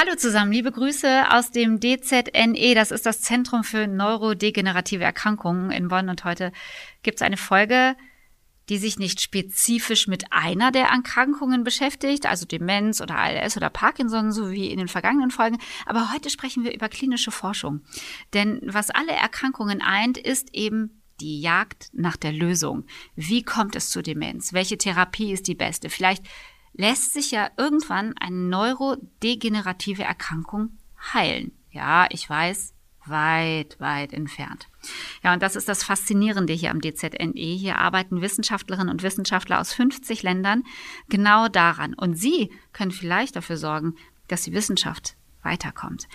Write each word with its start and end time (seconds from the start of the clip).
Hallo 0.00 0.16
zusammen, 0.16 0.50
liebe 0.50 0.72
Grüße 0.72 1.30
aus 1.30 1.50
dem 1.50 1.78
DZNE. 1.78 2.74
Das 2.74 2.90
ist 2.90 3.04
das 3.04 3.20
Zentrum 3.20 3.64
für 3.64 3.86
neurodegenerative 3.86 5.04
Erkrankungen 5.04 5.70
in 5.70 5.88
Bonn. 5.88 6.08
Und 6.08 6.24
heute 6.24 6.52
gibt 7.02 7.16
es 7.16 7.22
eine 7.22 7.36
Folge, 7.36 7.94
die 8.70 8.78
sich 8.78 8.98
nicht 8.98 9.20
spezifisch 9.20 10.08
mit 10.08 10.32
einer 10.32 10.72
der 10.72 10.86
Erkrankungen 10.86 11.64
beschäftigt, 11.64 12.24
also 12.24 12.46
Demenz 12.46 13.02
oder 13.02 13.18
ALS 13.18 13.58
oder 13.58 13.68
Parkinson, 13.68 14.32
so 14.32 14.50
wie 14.50 14.70
in 14.70 14.78
den 14.78 14.88
vergangenen 14.88 15.30
Folgen. 15.30 15.58
Aber 15.84 16.14
heute 16.14 16.30
sprechen 16.30 16.64
wir 16.64 16.74
über 16.74 16.88
klinische 16.88 17.30
Forschung. 17.30 17.82
Denn 18.32 18.62
was 18.64 18.88
alle 18.88 19.12
Erkrankungen 19.12 19.82
eint, 19.82 20.16
ist 20.16 20.54
eben 20.54 21.02
die 21.20 21.42
Jagd 21.42 21.90
nach 21.92 22.16
der 22.16 22.32
Lösung. 22.32 22.86
Wie 23.16 23.42
kommt 23.42 23.76
es 23.76 23.90
zu 23.90 24.00
Demenz? 24.00 24.54
Welche 24.54 24.78
Therapie 24.78 25.30
ist 25.30 25.46
die 25.46 25.54
beste? 25.54 25.90
Vielleicht 25.90 26.24
lässt 26.72 27.12
sich 27.12 27.30
ja 27.30 27.50
irgendwann 27.56 28.16
eine 28.18 28.36
neurodegenerative 28.36 30.02
Erkrankung 30.02 30.78
heilen. 31.12 31.52
Ja, 31.70 32.06
ich 32.10 32.28
weiß, 32.28 32.74
weit, 33.06 33.78
weit 33.80 34.12
entfernt. 34.12 34.68
Ja, 35.22 35.32
und 35.32 35.42
das 35.42 35.56
ist 35.56 35.68
das 35.68 35.82
Faszinierende 35.82 36.52
hier 36.52 36.70
am 36.70 36.80
DZNE. 36.80 37.56
Hier 37.56 37.78
arbeiten 37.78 38.20
Wissenschaftlerinnen 38.20 38.88
und 38.90 39.02
Wissenschaftler 39.02 39.60
aus 39.60 39.72
50 39.72 40.22
Ländern 40.22 40.64
genau 41.08 41.48
daran. 41.48 41.94
Und 41.94 42.14
Sie 42.14 42.50
können 42.72 42.90
vielleicht 42.90 43.36
dafür 43.36 43.56
sorgen, 43.56 43.94
dass 44.28 44.42
die 44.42 44.52
Wissenschaft 44.52 45.16
weiterkommt. 45.42 46.08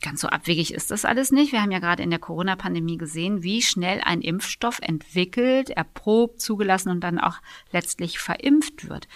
Ganz 0.00 0.20
so 0.20 0.28
abwegig 0.28 0.72
ist 0.72 0.92
das 0.92 1.04
alles 1.04 1.32
nicht. 1.32 1.50
Wir 1.50 1.60
haben 1.60 1.72
ja 1.72 1.80
gerade 1.80 2.04
in 2.04 2.10
der 2.10 2.20
Corona-Pandemie 2.20 2.98
gesehen, 2.98 3.42
wie 3.42 3.62
schnell 3.62 4.00
ein 4.04 4.20
Impfstoff 4.20 4.78
entwickelt, 4.80 5.70
erprobt, 5.70 6.40
zugelassen 6.40 6.90
und 6.90 7.00
dann 7.00 7.18
auch 7.18 7.38
letztlich 7.72 8.20
verimpft 8.20 8.88
wird. 8.88 9.08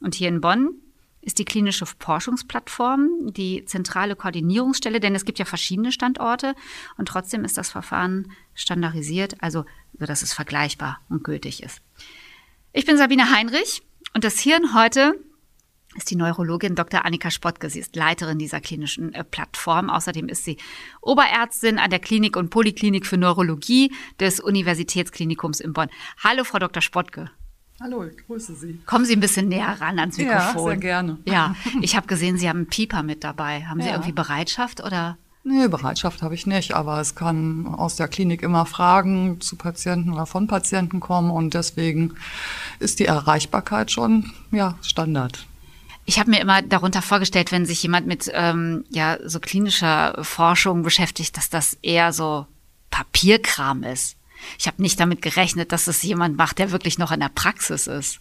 Und 0.00 0.14
hier 0.14 0.28
in 0.28 0.40
Bonn 0.40 0.80
ist 1.24 1.38
die 1.38 1.44
klinische 1.44 1.86
Forschungsplattform 1.86 3.32
die 3.32 3.64
zentrale 3.64 4.16
Koordinierungsstelle, 4.16 5.00
denn 5.00 5.14
es 5.14 5.24
gibt 5.24 5.38
ja 5.38 5.44
verschiedene 5.44 5.90
Standorte 5.90 6.54
und 6.96 7.08
trotzdem 7.08 7.44
ist 7.44 7.56
das 7.56 7.70
Verfahren 7.70 8.30
standardisiert, 8.54 9.36
also 9.40 9.64
so 9.98 10.06
dass 10.06 10.22
es 10.22 10.32
vergleichbar 10.32 11.00
und 11.08 11.24
gültig 11.24 11.62
ist. 11.62 11.80
Ich 12.72 12.84
bin 12.84 12.98
Sabine 12.98 13.30
Heinrich 13.30 13.82
und 14.14 14.24
das 14.24 14.38
Hirn 14.38 14.74
heute 14.74 15.14
ist 15.96 16.10
die 16.10 16.16
Neurologin 16.16 16.74
Dr. 16.74 17.04
Annika 17.04 17.30
Spottke. 17.30 17.70
Sie 17.70 17.78
ist 17.78 17.94
Leiterin 17.94 18.38
dieser 18.38 18.60
klinischen 18.60 19.14
äh, 19.14 19.22
Plattform. 19.22 19.90
Außerdem 19.90 20.28
ist 20.28 20.44
sie 20.44 20.56
Oberärztin 21.00 21.78
an 21.78 21.90
der 21.90 22.00
Klinik 22.00 22.36
und 22.36 22.50
Poliklinik 22.50 23.06
für 23.06 23.16
Neurologie 23.16 23.92
des 24.18 24.40
Universitätsklinikums 24.40 25.60
in 25.60 25.72
Bonn. 25.72 25.88
Hallo, 26.18 26.42
Frau 26.42 26.58
Dr. 26.58 26.82
Spottke. 26.82 27.30
Hallo, 27.84 28.02
ich 28.02 28.16
grüße 28.26 28.54
Sie. 28.54 28.80
Kommen 28.86 29.04
Sie 29.04 29.12
ein 29.12 29.20
bisschen 29.20 29.48
näher 29.48 29.76
ran 29.78 29.98
ans 29.98 30.16
Mikrofon. 30.16 30.56
Ja, 30.56 30.68
sehr 30.70 30.76
gerne. 30.78 31.18
Ja, 31.26 31.54
ich 31.82 31.96
habe 31.96 32.06
gesehen, 32.06 32.38
Sie 32.38 32.48
haben 32.48 32.60
einen 32.60 32.66
Pieper 32.68 33.02
mit 33.02 33.22
dabei. 33.22 33.66
Haben 33.66 33.82
Sie 33.82 33.88
ja. 33.88 33.92
irgendwie 33.92 34.12
Bereitschaft 34.12 34.82
oder? 34.82 35.18
Nee, 35.42 35.68
Bereitschaft 35.68 36.22
habe 36.22 36.34
ich 36.34 36.46
nicht, 36.46 36.72
aber 36.72 36.98
es 36.98 37.14
kann 37.14 37.66
aus 37.66 37.96
der 37.96 38.08
Klinik 38.08 38.42
immer 38.42 38.64
Fragen 38.64 39.38
zu 39.42 39.56
Patienten 39.56 40.14
oder 40.14 40.24
von 40.24 40.46
Patienten 40.46 40.98
kommen 40.98 41.30
und 41.30 41.52
deswegen 41.52 42.14
ist 42.78 43.00
die 43.00 43.04
Erreichbarkeit 43.04 43.90
schon 43.90 44.32
ja 44.50 44.78
Standard. 44.80 45.46
Ich 46.06 46.18
habe 46.18 46.30
mir 46.30 46.40
immer 46.40 46.62
darunter 46.62 47.02
vorgestellt, 47.02 47.52
wenn 47.52 47.66
sich 47.66 47.82
jemand 47.82 48.06
mit 48.06 48.30
ähm, 48.32 48.86
ja 48.88 49.18
so 49.26 49.40
klinischer 49.40 50.24
Forschung 50.24 50.84
beschäftigt, 50.84 51.36
dass 51.36 51.50
das 51.50 51.76
eher 51.82 52.14
so 52.14 52.46
Papierkram 52.90 53.82
ist. 53.82 54.16
Ich 54.58 54.66
habe 54.66 54.82
nicht 54.82 54.98
damit 55.00 55.22
gerechnet, 55.22 55.72
dass 55.72 55.86
es 55.86 56.02
jemand 56.02 56.36
macht, 56.36 56.58
der 56.58 56.72
wirklich 56.72 56.98
noch 56.98 57.12
in 57.12 57.20
der 57.20 57.30
Praxis 57.34 57.86
ist. 57.86 58.20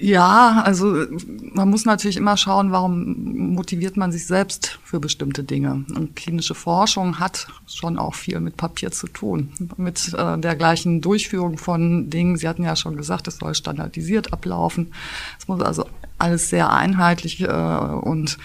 Ja, 0.00 0.62
also 0.64 1.06
man 1.54 1.70
muss 1.70 1.84
natürlich 1.84 2.16
immer 2.16 2.36
schauen, 2.36 2.72
warum 2.72 3.54
motiviert 3.54 3.96
man 3.96 4.10
sich 4.10 4.26
selbst 4.26 4.80
für 4.84 4.98
bestimmte 4.98 5.44
Dinge. 5.44 5.84
Und 5.94 6.16
klinische 6.16 6.54
Forschung 6.54 7.20
hat 7.20 7.46
schon 7.66 7.98
auch 7.98 8.14
viel 8.14 8.40
mit 8.40 8.56
Papier 8.56 8.90
zu 8.90 9.06
tun, 9.06 9.52
mit 9.76 10.12
äh, 10.14 10.38
der 10.38 10.56
gleichen 10.56 11.00
Durchführung 11.00 11.58
von 11.58 12.10
Dingen. 12.10 12.36
Sie 12.36 12.48
hatten 12.48 12.64
ja 12.64 12.74
schon 12.74 12.96
gesagt, 12.96 13.28
es 13.28 13.36
soll 13.36 13.54
standardisiert 13.54 14.32
ablaufen. 14.32 14.92
Es 15.38 15.46
muss 15.46 15.60
also 15.60 15.86
alles 16.18 16.50
sehr 16.50 16.72
einheitlich 16.72 17.40
äh, 17.40 17.46
und 17.46 18.38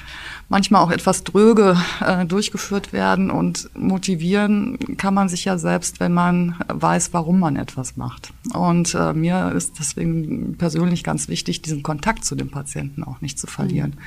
manchmal 0.50 0.81
auch 0.81 0.91
etwas 0.91 1.23
dröge 1.23 1.78
äh, 2.01 2.25
durchgeführt 2.25 2.94
werden. 2.94 3.29
Und 3.29 3.69
motivieren 3.75 4.97
kann 4.97 5.13
man 5.13 5.29
sich 5.29 5.45
ja 5.45 5.57
selbst, 5.57 6.00
wenn 6.00 6.13
man 6.13 6.56
weiß, 6.67 7.13
warum 7.13 7.39
man 7.39 7.56
etwas 7.56 7.97
macht. 7.97 8.33
Und 8.53 8.95
äh, 8.95 9.13
mir 9.13 9.51
ist 9.51 9.79
deswegen 9.79 10.57
persönlich 10.57 11.03
ganz 11.03 11.27
wichtig, 11.27 11.61
diesen 11.61 11.83
Kontakt 11.83 12.25
zu 12.25 12.35
dem 12.35 12.50
Patienten 12.50 13.03
auch 13.03 13.22
nicht 13.22 13.39
zu 13.39 13.47
verlieren. 13.47 13.91
Mhm. 13.91 14.01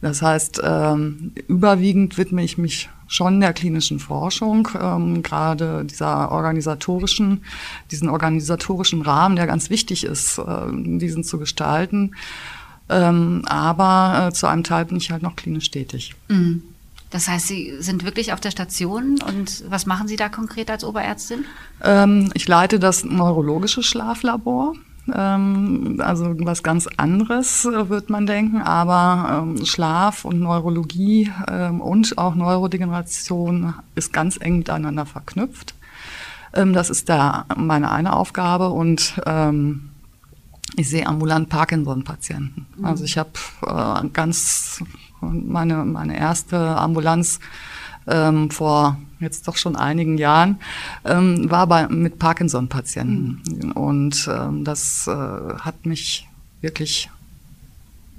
Das 0.00 0.20
heißt, 0.20 0.60
ähm, 0.62 1.32
überwiegend 1.48 2.18
widme 2.18 2.44
ich 2.44 2.58
mich 2.58 2.90
schon 3.06 3.40
der 3.40 3.52
klinischen 3.52 3.98
Forschung, 3.98 4.68
ähm, 4.78 5.22
gerade 5.22 5.84
dieser 5.84 6.30
organisatorischen, 6.30 7.42
diesen 7.90 8.10
organisatorischen 8.10 9.02
Rahmen, 9.02 9.36
der 9.36 9.46
ganz 9.46 9.70
wichtig 9.70 10.04
ist, 10.04 10.38
äh, 10.38 10.42
diesen 10.72 11.24
zu 11.24 11.38
gestalten. 11.38 12.12
Ähm, 12.88 13.42
aber 13.46 14.28
äh, 14.28 14.32
zu 14.32 14.46
einem 14.46 14.64
Teil 14.64 14.84
bin 14.84 14.96
ich 14.96 15.10
halt 15.10 15.22
noch 15.22 15.36
klinisch 15.36 15.70
tätig. 15.70 16.14
Mhm. 16.28 16.62
Das 17.10 17.28
heißt, 17.28 17.46
Sie 17.46 17.74
sind 17.80 18.04
wirklich 18.04 18.32
auf 18.32 18.40
der 18.40 18.50
Station 18.50 19.18
und 19.26 19.64
was 19.68 19.86
machen 19.86 20.08
Sie 20.08 20.16
da 20.16 20.28
konkret 20.28 20.70
als 20.70 20.84
Oberärztin? 20.84 21.44
Ähm, 21.82 22.30
ich 22.34 22.48
leite 22.48 22.78
das 22.78 23.04
neurologische 23.04 23.82
Schlaflabor. 23.82 24.74
Ähm, 25.14 26.00
also 26.04 26.34
was 26.40 26.62
ganz 26.64 26.88
anderes, 26.96 27.64
äh, 27.64 27.88
wird 27.88 28.10
man 28.10 28.26
denken, 28.26 28.60
aber 28.60 29.44
ähm, 29.44 29.64
Schlaf 29.64 30.24
und 30.24 30.40
Neurologie 30.40 31.30
ähm, 31.48 31.80
und 31.80 32.18
auch 32.18 32.34
Neurodegeneration 32.34 33.74
ist 33.94 34.12
ganz 34.12 34.36
eng 34.40 34.58
miteinander 34.58 35.06
verknüpft. 35.06 35.74
Das 36.52 36.88
ist 36.88 37.10
da 37.10 37.44
meine 37.54 37.90
eine 37.90 38.14
Aufgabe 38.14 38.70
und 38.70 39.20
ich 40.74 40.88
sehe 40.88 41.06
ambulant 41.06 41.48
Parkinson-Patienten. 41.48 42.66
Mhm. 42.76 42.84
Also 42.84 43.04
ich 43.04 43.18
habe 43.18 43.30
äh, 43.66 44.08
ganz 44.12 44.82
meine, 45.20 45.84
meine 45.84 46.18
erste 46.18 46.58
Ambulanz 46.58 47.38
ähm, 48.06 48.50
vor 48.50 48.98
jetzt 49.20 49.48
doch 49.48 49.56
schon 49.56 49.76
einigen 49.76 50.18
Jahren, 50.18 50.58
ähm, 51.04 51.50
war 51.50 51.66
bei, 51.66 51.88
mit 51.88 52.18
Parkinson-Patienten. 52.18 53.42
Mhm. 53.46 53.72
Und 53.72 54.28
ähm, 54.30 54.64
das 54.64 55.06
äh, 55.06 55.10
hat 55.12 55.86
mich 55.86 56.28
wirklich 56.60 57.10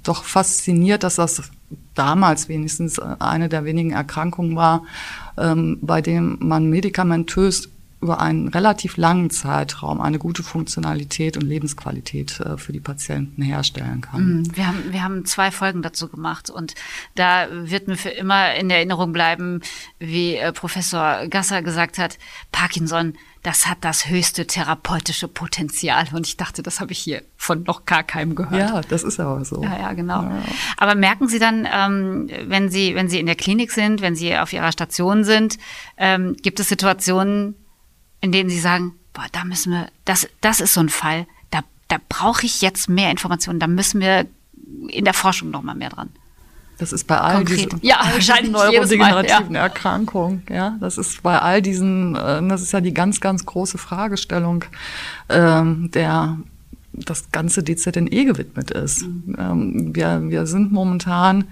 doch 0.02 0.24
fasziniert, 0.24 1.02
dass 1.02 1.16
das 1.16 1.50
damals 1.94 2.48
wenigstens 2.48 2.98
eine 2.98 3.48
der 3.48 3.64
wenigen 3.64 3.90
Erkrankungen 3.90 4.56
war, 4.56 4.84
ähm, 5.36 5.78
bei 5.82 6.00
dem 6.00 6.38
man 6.40 6.70
medikamentös 6.70 7.68
über 8.00 8.20
einen 8.20 8.48
relativ 8.48 8.96
langen 8.96 9.30
Zeitraum 9.30 10.00
eine 10.00 10.18
gute 10.18 10.42
Funktionalität 10.42 11.36
und 11.36 11.42
Lebensqualität 11.42 12.38
äh, 12.40 12.56
für 12.56 12.72
die 12.72 12.80
Patienten 12.80 13.42
herstellen 13.42 14.02
kann. 14.02 14.38
Mhm. 14.38 14.56
Wir 14.56 14.66
haben, 14.68 14.92
wir 14.92 15.02
haben 15.02 15.24
zwei 15.24 15.50
Folgen 15.50 15.82
dazu 15.82 16.08
gemacht 16.08 16.48
und 16.48 16.74
da 17.16 17.48
wird 17.50 17.88
mir 17.88 17.96
für 17.96 18.10
immer 18.10 18.54
in 18.54 18.70
Erinnerung 18.70 19.12
bleiben, 19.12 19.62
wie 19.98 20.36
äh, 20.36 20.52
Professor 20.52 21.26
Gasser 21.28 21.62
gesagt 21.62 21.98
hat, 21.98 22.18
Parkinson, 22.52 23.14
das 23.42 23.66
hat 23.66 23.78
das 23.80 24.08
höchste 24.08 24.46
therapeutische 24.46 25.26
Potenzial. 25.26 26.06
Und 26.12 26.26
ich 26.26 26.36
dachte, 26.36 26.62
das 26.62 26.80
habe 26.80 26.92
ich 26.92 26.98
hier 26.98 27.22
von 27.36 27.62
noch 27.64 27.84
gar 27.84 28.02
keinem 28.02 28.34
gehört. 28.34 28.70
Ja, 28.70 28.80
das 28.82 29.02
ist 29.02 29.18
aber 29.18 29.44
so. 29.44 29.62
Ja, 29.62 29.78
ja, 29.78 29.92
genau. 29.92 30.22
Ja. 30.22 30.42
Aber 30.76 30.94
merken 30.94 31.28
Sie 31.28 31.38
dann, 31.38 31.66
ähm, 31.72 32.28
wenn 32.46 32.68
Sie, 32.68 32.94
wenn 32.94 33.08
Sie 33.08 33.18
in 33.18 33.26
der 33.26 33.36
Klinik 33.36 33.72
sind, 33.72 34.02
wenn 34.02 34.14
Sie 34.14 34.36
auf 34.36 34.52
Ihrer 34.52 34.72
Station 34.72 35.24
sind, 35.24 35.58
ähm, 35.96 36.36
gibt 36.42 36.60
es 36.60 36.68
Situationen, 36.68 37.54
in 38.20 38.32
denen 38.32 38.50
sie 38.50 38.60
sagen, 38.60 38.94
boah, 39.12 39.26
da 39.32 39.44
müssen 39.44 39.72
wir, 39.72 39.88
das, 40.04 40.28
das 40.40 40.60
ist 40.60 40.74
so 40.74 40.80
ein 40.80 40.88
Fall, 40.88 41.26
da, 41.50 41.60
da 41.88 41.96
brauche 42.08 42.46
ich 42.46 42.62
jetzt 42.62 42.88
mehr 42.88 43.10
Informationen, 43.10 43.60
da 43.60 43.66
müssen 43.66 44.00
wir 44.00 44.26
in 44.88 45.04
der 45.04 45.14
Forschung 45.14 45.50
noch 45.50 45.62
mal 45.62 45.74
mehr 45.74 45.90
dran. 45.90 46.10
Das 46.78 46.92
ist 46.92 47.08
bei 47.08 47.18
all 47.18 47.36
Konkret. 47.36 47.72
diesen, 47.72 47.80
Ja, 47.82 48.00
wahrscheinlich 48.12 48.52
neurodegenerativen 48.52 49.52
Mal, 49.52 49.58
Erkrankungen. 49.58 50.42
Ja, 50.48 50.76
das 50.80 50.96
ist 50.96 51.22
bei 51.22 51.38
all 51.38 51.60
diesen, 51.60 52.14
äh, 52.14 52.46
das 52.48 52.62
ist 52.62 52.72
ja 52.72 52.80
die 52.80 52.94
ganz, 52.94 53.20
ganz 53.20 53.44
große 53.44 53.78
Fragestellung, 53.78 54.64
ähm, 55.28 55.90
der 55.90 56.38
das 56.92 57.30
ganze 57.32 57.62
DZNE 57.62 58.24
gewidmet 58.24 58.70
ist. 58.70 59.02
Ähm, 59.02 59.94
wir, 59.94 60.22
wir 60.28 60.46
sind 60.46 60.72
momentan 60.72 61.44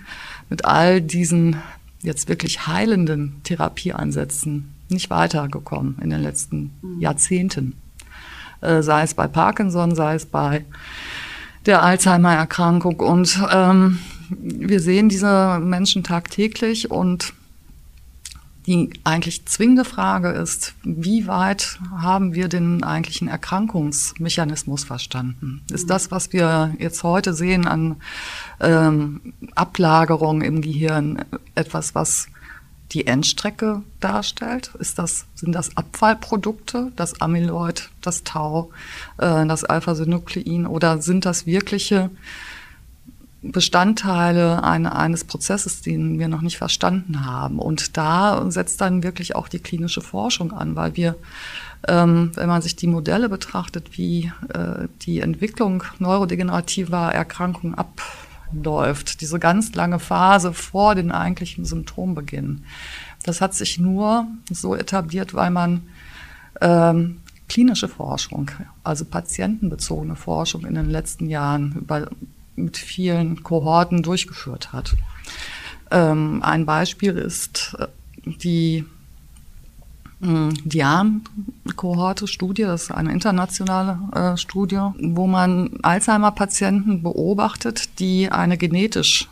mit 0.48 0.64
all 0.64 1.00
diesen 1.00 1.56
jetzt 2.02 2.28
wirklich 2.28 2.66
heilenden 2.68 3.40
Therapieansätzen 3.42 4.75
nicht 4.88 5.10
weitergekommen 5.10 5.98
in 6.00 6.10
den 6.10 6.22
letzten 6.22 6.72
Jahrzehnten. 6.98 7.74
Äh, 8.60 8.82
sei 8.82 9.02
es 9.02 9.14
bei 9.14 9.26
Parkinson, 9.26 9.94
sei 9.94 10.14
es 10.14 10.26
bei 10.26 10.64
der 11.66 11.82
Alzheimer-Erkrankung. 11.82 13.00
Und 13.00 13.40
ähm, 13.52 13.98
wir 14.30 14.80
sehen 14.80 15.08
diese 15.08 15.58
Menschen 15.60 16.04
tagtäglich 16.04 16.90
und 16.90 17.32
die 18.66 18.90
eigentlich 19.04 19.46
zwingende 19.46 19.84
Frage 19.84 20.30
ist, 20.30 20.74
wie 20.82 21.28
weit 21.28 21.78
haben 21.96 22.34
wir 22.34 22.48
den 22.48 22.82
eigentlichen 22.82 23.28
Erkrankungsmechanismus 23.28 24.82
verstanden? 24.82 25.62
Ist 25.70 25.88
das, 25.88 26.10
was 26.10 26.32
wir 26.32 26.74
jetzt 26.78 27.04
heute 27.04 27.32
sehen 27.32 27.68
an 27.68 27.96
ähm, 28.60 29.34
Ablagerung 29.54 30.42
im 30.42 30.62
Gehirn, 30.62 31.24
etwas, 31.54 31.94
was 31.94 32.26
die 32.92 33.06
Endstrecke 33.06 33.82
darstellt? 34.00 34.72
Ist 34.78 34.98
das, 34.98 35.26
sind 35.34 35.52
das 35.52 35.76
Abfallprodukte, 35.76 36.92
das 36.96 37.20
Amyloid, 37.20 37.90
das 38.00 38.24
Tau, 38.24 38.70
äh, 39.18 39.46
das 39.46 39.64
Alpha-Synuklein 39.64 40.66
oder 40.66 41.02
sind 41.02 41.24
das 41.24 41.46
wirkliche 41.46 42.10
Bestandteile 43.52 44.64
eine, 44.64 44.96
eines 44.96 45.24
Prozesses, 45.24 45.82
den 45.82 46.18
wir 46.18 46.28
noch 46.28 46.40
nicht 46.40 46.58
verstanden 46.58 47.24
haben. 47.24 47.58
Und 47.58 47.96
da 47.96 48.50
setzt 48.50 48.80
dann 48.80 49.02
wirklich 49.02 49.36
auch 49.36 49.48
die 49.48 49.58
klinische 49.58 50.00
Forschung 50.00 50.52
an, 50.52 50.76
weil 50.76 50.96
wir, 50.96 51.16
ähm, 51.86 52.32
wenn 52.34 52.48
man 52.48 52.62
sich 52.62 52.76
die 52.76 52.86
Modelle 52.86 53.28
betrachtet, 53.28 53.96
wie 53.98 54.32
äh, 54.52 54.88
die 55.02 55.20
Entwicklung 55.20 55.84
neurodegenerativer 55.98 57.12
Erkrankungen 57.12 57.74
abläuft, 58.50 59.20
diese 59.20 59.38
ganz 59.38 59.74
lange 59.74 59.98
Phase 59.98 60.52
vor 60.52 60.94
den 60.94 61.10
eigentlichen 61.10 61.64
Symptombeginn, 61.64 62.64
das 63.24 63.40
hat 63.40 63.54
sich 63.54 63.78
nur 63.78 64.26
so 64.50 64.74
etabliert, 64.74 65.34
weil 65.34 65.50
man 65.50 65.82
ähm, 66.60 67.20
klinische 67.48 67.88
Forschung, 67.88 68.50
also 68.84 69.04
patientenbezogene 69.04 70.16
Forschung 70.16 70.64
in 70.64 70.74
den 70.74 70.90
letzten 70.90 71.28
Jahren 71.28 71.72
über 71.76 72.08
mit 72.56 72.78
vielen 72.78 73.42
Kohorten 73.42 74.02
durchgeführt 74.02 74.72
hat. 74.72 74.96
Ähm, 75.90 76.42
ein 76.42 76.64
Beispiel 76.64 77.16
ist 77.16 77.76
äh, 77.78 77.86
die 78.24 78.84
Dian-Kohorte-Studie, 80.20 82.62
das 82.62 82.84
ist 82.84 82.90
eine 82.90 83.12
internationale 83.12 83.98
äh, 84.14 84.38
Studie, 84.38 84.80
wo 84.98 85.26
man 85.26 85.78
Alzheimer-Patienten 85.82 87.02
beobachtet, 87.02 87.98
die 87.98 88.32
eine 88.32 88.56
genetisch 88.56 89.28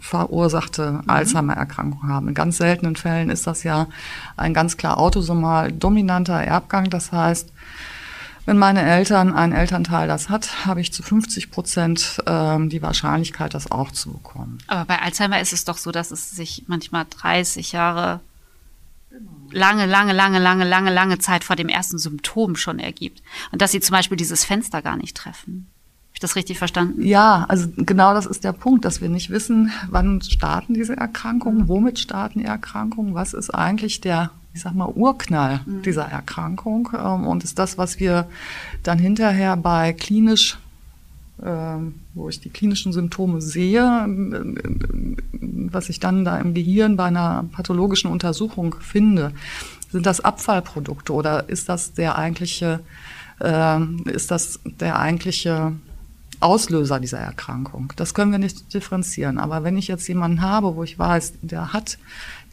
verursachte 0.00 0.92
mhm. 0.92 1.10
Alzheimer-Erkrankung 1.10 2.08
haben. 2.08 2.28
In 2.28 2.34
ganz 2.34 2.56
seltenen 2.56 2.96
Fällen 2.96 3.30
ist 3.30 3.46
das 3.46 3.62
ja 3.62 3.88
ein 4.36 4.54
ganz 4.54 4.76
klar 4.76 4.98
autosomal 4.98 5.72
dominanter 5.72 6.40
Erbgang. 6.40 6.88
Das 6.88 7.12
heißt, 7.12 7.52
wenn 8.46 8.56
meine 8.56 8.82
Eltern, 8.82 9.34
ein 9.34 9.52
Elternteil 9.52 10.08
das 10.08 10.30
hat, 10.30 10.64
habe 10.64 10.80
ich 10.80 10.94
zu 10.94 11.02
50 11.02 11.50
Prozent 11.50 12.22
ähm, 12.26 12.70
die 12.70 12.80
Wahrscheinlichkeit, 12.80 13.52
das 13.52 13.70
auch 13.70 13.90
zu 13.90 14.12
bekommen. 14.12 14.58
Aber 14.68 14.86
bei 14.86 15.02
Alzheimer 15.02 15.40
ist 15.40 15.52
es 15.52 15.66
doch 15.66 15.76
so, 15.76 15.92
dass 15.92 16.10
es 16.10 16.30
sich 16.30 16.64
manchmal 16.68 17.04
30 17.10 17.72
Jahre 17.72 18.20
lange, 19.52 19.86
lange, 19.86 20.12
lange, 20.12 20.38
lange, 20.38 20.64
lange, 20.64 20.92
lange 20.92 21.18
Zeit 21.18 21.44
vor 21.44 21.56
dem 21.56 21.68
ersten 21.68 21.98
Symptom 21.98 22.56
schon 22.56 22.78
ergibt. 22.78 23.22
Und 23.52 23.62
dass 23.62 23.72
sie 23.72 23.80
zum 23.80 23.94
Beispiel 23.94 24.16
dieses 24.16 24.44
Fenster 24.44 24.82
gar 24.82 24.96
nicht 24.96 25.16
treffen. 25.16 25.68
Habe 26.08 26.14
ich 26.14 26.20
das 26.20 26.36
richtig 26.36 26.58
verstanden? 26.58 27.04
Ja, 27.04 27.46
also 27.48 27.68
genau 27.76 28.14
das 28.14 28.26
ist 28.26 28.44
der 28.44 28.52
Punkt, 28.52 28.84
dass 28.84 29.00
wir 29.00 29.08
nicht 29.08 29.30
wissen, 29.30 29.72
wann 29.88 30.20
starten 30.22 30.74
diese 30.74 30.96
Erkrankungen, 30.96 31.68
womit 31.68 31.98
starten 31.98 32.40
die 32.40 32.44
Erkrankungen, 32.44 33.14
was 33.14 33.34
ist 33.34 33.50
eigentlich 33.50 34.00
der 34.00 34.30
ich 34.58 34.62
sag 34.62 34.74
mal, 34.74 34.88
Urknall 34.88 35.60
mhm. 35.64 35.82
dieser 35.82 36.06
Erkrankung 36.06 36.88
ähm, 36.92 37.26
und 37.26 37.44
ist 37.44 37.60
das, 37.60 37.78
was 37.78 38.00
wir 38.00 38.28
dann 38.82 38.98
hinterher 38.98 39.56
bei 39.56 39.92
klinisch, 39.92 40.58
wo 42.14 42.28
ich 42.28 42.40
die 42.40 42.50
klinischen 42.50 42.92
Symptome 42.92 43.40
sehe, 43.40 43.80
ähm, 44.04 45.16
was 45.70 45.88
ich 45.88 46.00
dann 46.00 46.24
da 46.24 46.38
im 46.38 46.54
Gehirn 46.54 46.96
bei 46.96 47.04
einer 47.04 47.44
pathologischen 47.52 48.10
Untersuchung 48.10 48.74
finde. 48.80 49.32
Sind 49.90 50.04
das 50.04 50.20
Abfallprodukte 50.20 51.12
oder 51.12 51.48
ist 51.48 51.68
das 51.68 51.92
der 51.92 52.18
eigentliche, 52.18 52.80
äh, 53.40 53.80
ist 54.10 54.30
das 54.30 54.60
der 54.64 54.98
eigentliche 54.98 55.72
Auslöser 56.40 57.00
dieser 57.00 57.18
Erkrankung? 57.18 57.92
Das 57.96 58.14
können 58.14 58.32
wir 58.32 58.38
nicht 58.38 58.74
differenzieren. 58.74 59.38
Aber 59.38 59.64
wenn 59.64 59.76
ich 59.76 59.88
jetzt 59.88 60.08
jemanden 60.08 60.42
habe, 60.42 60.74
wo 60.74 60.82
ich 60.82 60.98
weiß, 60.98 61.34
der 61.42 61.72
hat 61.72 61.98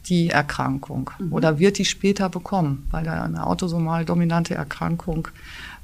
die 0.07 0.29
Erkrankung 0.29 1.09
mhm. 1.17 1.33
oder 1.33 1.59
wird 1.59 1.77
die 1.77 1.85
später 1.85 2.29
bekommen, 2.29 2.87
weil 2.91 3.03
da 3.03 3.23
eine 3.23 3.45
autosomal 3.45 4.05
dominante 4.05 4.53
Erkrankung, 4.53 5.27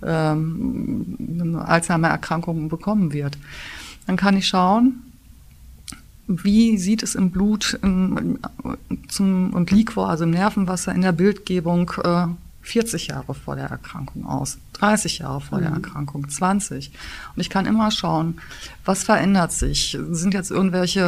ähm, 0.06 1.18
eine 1.42 1.68
Alzheimer-Erkrankung 1.68 2.70
bekommen 2.70 3.14
wird. 3.14 3.38
Dann 4.08 4.18
kann 4.18 4.38
ich 4.38 4.48
schauen, 4.48 5.02
wie 6.28 6.78
sieht 6.78 7.04
es 7.04 7.16
im 7.16 7.32
Blut 7.32 7.78
im, 7.82 8.40
zum, 9.08 9.54
und 9.54 9.72
Liquor, 9.72 10.10
also 10.10 10.24
im 10.24 10.32
Nervenwasser, 10.32 10.94
in 10.94 11.02
der 11.02 11.12
Bildgebung 11.12 11.92
äh, 12.04 12.28
40 12.62 13.08
Jahre 13.08 13.34
vor 13.34 13.56
der 13.56 13.66
Erkrankung 13.66 14.26
aus, 14.26 14.58
30 14.74 15.20
Jahre 15.20 15.42
vor 15.42 15.58
mhm. 15.58 15.64
der 15.64 15.72
Erkrankung, 15.74 16.30
20. 16.30 16.92
Und 17.36 17.42
ich 17.42 17.50
kann 17.50 17.66
immer 17.66 17.92
schauen, 17.92 18.40
was 18.86 19.04
verändert 19.04 19.52
sich? 19.52 19.98
Sind 20.12 20.34
jetzt 20.34 20.52
irgendwelche 20.52 21.02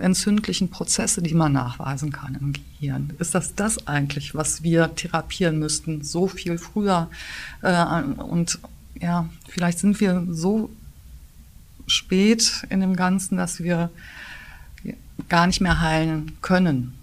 entzündlichen 0.00 0.70
Prozesse, 0.70 1.22
die 1.22 1.34
man 1.34 1.52
nachweisen 1.52 2.12
kann 2.12 2.36
im 2.40 2.52
Gehirn? 2.52 3.12
Ist 3.18 3.34
das 3.34 3.54
das 3.54 3.86
eigentlich, 3.86 4.34
was 4.34 4.62
wir 4.62 4.94
therapieren 4.94 5.58
müssten, 5.58 6.02
so 6.02 6.26
viel 6.26 6.58
früher? 6.58 7.08
Äh, 7.62 8.02
und 8.02 8.58
ja, 9.00 9.28
vielleicht 9.48 9.78
sind 9.78 10.00
wir 10.00 10.26
so 10.30 10.70
spät 11.86 12.66
in 12.68 12.80
dem 12.80 12.96
Ganzen, 12.96 13.36
dass 13.36 13.60
wir 13.60 13.90
gar 15.28 15.46
nicht 15.46 15.60
mehr 15.60 15.80
heilen 15.80 16.36
können 16.42 16.98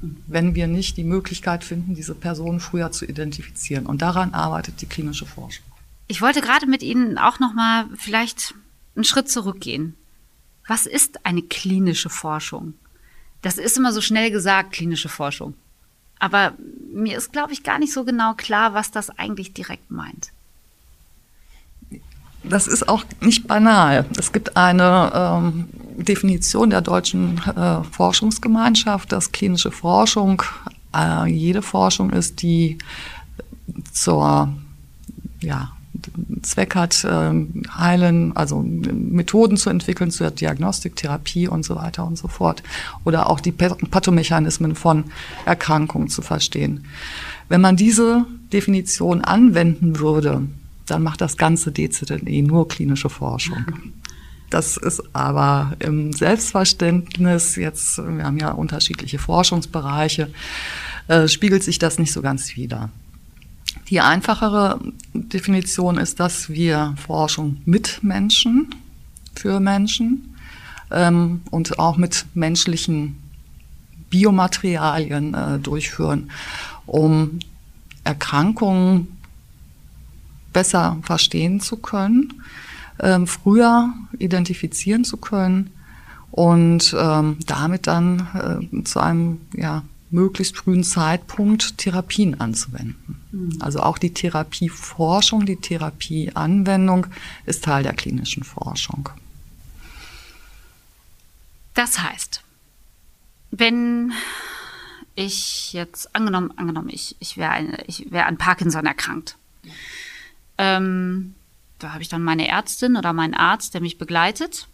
wenn 0.00 0.54
wir 0.54 0.66
nicht 0.66 0.96
die 0.96 1.04
Möglichkeit 1.04 1.64
finden, 1.64 1.94
diese 1.94 2.14
Personen 2.14 2.60
früher 2.60 2.90
zu 2.90 3.04
identifizieren. 3.04 3.86
Und 3.86 4.02
daran 4.02 4.34
arbeitet 4.34 4.80
die 4.80 4.86
klinische 4.86 5.26
Forschung. 5.26 5.64
Ich 6.06 6.22
wollte 6.22 6.40
gerade 6.40 6.66
mit 6.66 6.82
Ihnen 6.82 7.18
auch 7.18 7.38
noch 7.38 7.54
mal 7.54 7.86
vielleicht 7.96 8.54
einen 8.96 9.04
Schritt 9.04 9.28
zurückgehen. 9.28 9.94
Was 10.66 10.86
ist 10.86 11.24
eine 11.26 11.42
klinische 11.42 12.10
Forschung? 12.10 12.74
Das 13.42 13.58
ist 13.58 13.76
immer 13.76 13.92
so 13.92 14.00
schnell 14.00 14.30
gesagt, 14.30 14.72
klinische 14.72 15.08
Forschung. 15.08 15.54
Aber 16.18 16.54
mir 16.92 17.16
ist, 17.16 17.32
glaube 17.32 17.52
ich, 17.52 17.62
gar 17.62 17.78
nicht 17.78 17.92
so 17.92 18.04
genau 18.04 18.34
klar, 18.34 18.74
was 18.74 18.90
das 18.90 19.10
eigentlich 19.10 19.54
direkt 19.54 19.90
meint. 19.90 20.32
Das 22.42 22.66
ist 22.66 22.88
auch 22.88 23.04
nicht 23.20 23.46
banal. 23.46 24.06
Es 24.18 24.32
gibt 24.32 24.56
eine 24.56 25.12
ähm, 25.14 25.68
Definition 25.96 26.70
der 26.70 26.80
deutschen 26.80 27.38
äh, 27.38 27.82
Forschungsgemeinschaft, 27.84 29.12
dass 29.12 29.32
klinische 29.32 29.70
Forschung 29.70 30.42
äh, 30.96 31.30
jede 31.30 31.62
Forschung 31.62 32.10
ist, 32.10 32.42
die 32.42 32.78
zur 33.92 34.52
ja, 35.40 35.72
Zweck 36.42 36.74
hat, 36.74 37.04
äh, 37.04 37.32
heilen, 37.76 38.36
also 38.36 38.62
Methoden 38.62 39.56
zu 39.56 39.70
entwickeln 39.70 40.10
zur 40.10 40.30
Diagnostik, 40.30 40.96
Therapie 40.96 41.48
und 41.48 41.64
so 41.64 41.76
weiter 41.76 42.06
und 42.06 42.16
so 42.16 42.28
fort. 42.28 42.62
Oder 43.04 43.28
auch 43.28 43.40
die 43.40 43.52
Pathomechanismen 43.52 44.74
von 44.74 45.04
Erkrankungen 45.44 46.08
zu 46.08 46.22
verstehen. 46.22 46.86
Wenn 47.48 47.60
man 47.60 47.76
diese 47.76 48.24
Definition 48.52 49.20
anwenden 49.20 49.98
würde, 49.98 50.42
dann 50.90 51.02
macht 51.02 51.20
das 51.20 51.36
ganze 51.36 51.72
DZNE 51.72 52.42
nur 52.42 52.68
klinische 52.68 53.08
Forschung. 53.08 53.64
Das 54.50 54.76
ist 54.76 55.02
aber 55.14 55.76
im 55.78 56.12
Selbstverständnis, 56.12 57.54
jetzt, 57.54 57.98
wir 57.98 58.24
haben 58.24 58.38
ja 58.38 58.50
unterschiedliche 58.50 59.18
Forschungsbereiche, 59.18 60.30
äh, 61.06 61.28
spiegelt 61.28 61.62
sich 61.62 61.78
das 61.78 61.98
nicht 62.00 62.12
so 62.12 62.20
ganz 62.20 62.56
wider. 62.56 62.90
Die 63.88 64.00
einfachere 64.00 64.80
Definition 65.14 65.98
ist, 65.98 66.18
dass 66.18 66.48
wir 66.48 66.94
Forschung 67.06 67.58
mit 67.64 68.02
Menschen, 68.02 68.74
für 69.36 69.60
Menschen 69.60 70.34
ähm, 70.90 71.42
und 71.50 71.78
auch 71.78 71.96
mit 71.96 72.26
menschlichen 72.34 73.16
Biomaterialien 74.10 75.34
äh, 75.34 75.58
durchführen, 75.60 76.30
um 76.86 77.38
Erkrankungen 78.02 79.19
besser 80.52 80.98
verstehen 81.02 81.60
zu 81.60 81.76
können, 81.76 82.42
ähm, 83.00 83.26
früher 83.26 83.92
identifizieren 84.18 85.04
zu 85.04 85.16
können 85.16 85.70
und 86.30 86.94
ähm, 86.98 87.38
damit 87.46 87.86
dann 87.86 88.70
äh, 88.72 88.84
zu 88.84 89.00
einem 89.00 89.40
ja, 89.54 89.82
möglichst 90.10 90.56
frühen 90.56 90.84
Zeitpunkt 90.84 91.78
Therapien 91.78 92.40
anzuwenden. 92.40 93.20
Mhm. 93.32 93.58
Also 93.60 93.80
auch 93.80 93.98
die 93.98 94.12
Therapieforschung, 94.12 95.46
die 95.46 95.56
Therapieanwendung 95.56 97.06
ist 97.46 97.64
Teil 97.64 97.82
der 97.82 97.94
klinischen 97.94 98.44
Forschung. 98.44 99.08
Das 101.74 102.00
heißt, 102.00 102.42
wenn 103.50 104.12
ich 105.14 105.72
jetzt 105.72 106.14
angenommen, 106.14 106.52
angenommen, 106.56 106.88
ich, 106.90 107.16
ich 107.20 107.36
wäre 107.36 107.82
ich 107.86 108.10
wäre 108.10 108.26
an 108.26 108.38
Parkinson 108.38 108.86
erkrankt. 108.86 109.36
Ähm, 110.62 111.34
da 111.78 111.94
habe 111.94 112.02
ich 112.02 112.10
dann 112.10 112.22
meine 112.22 112.46
Ärztin 112.46 112.96
oder 112.96 113.14
meinen 113.14 113.32
Arzt, 113.32 113.72
der 113.72 113.80
mich 113.80 113.96
begleitet. 113.96 114.68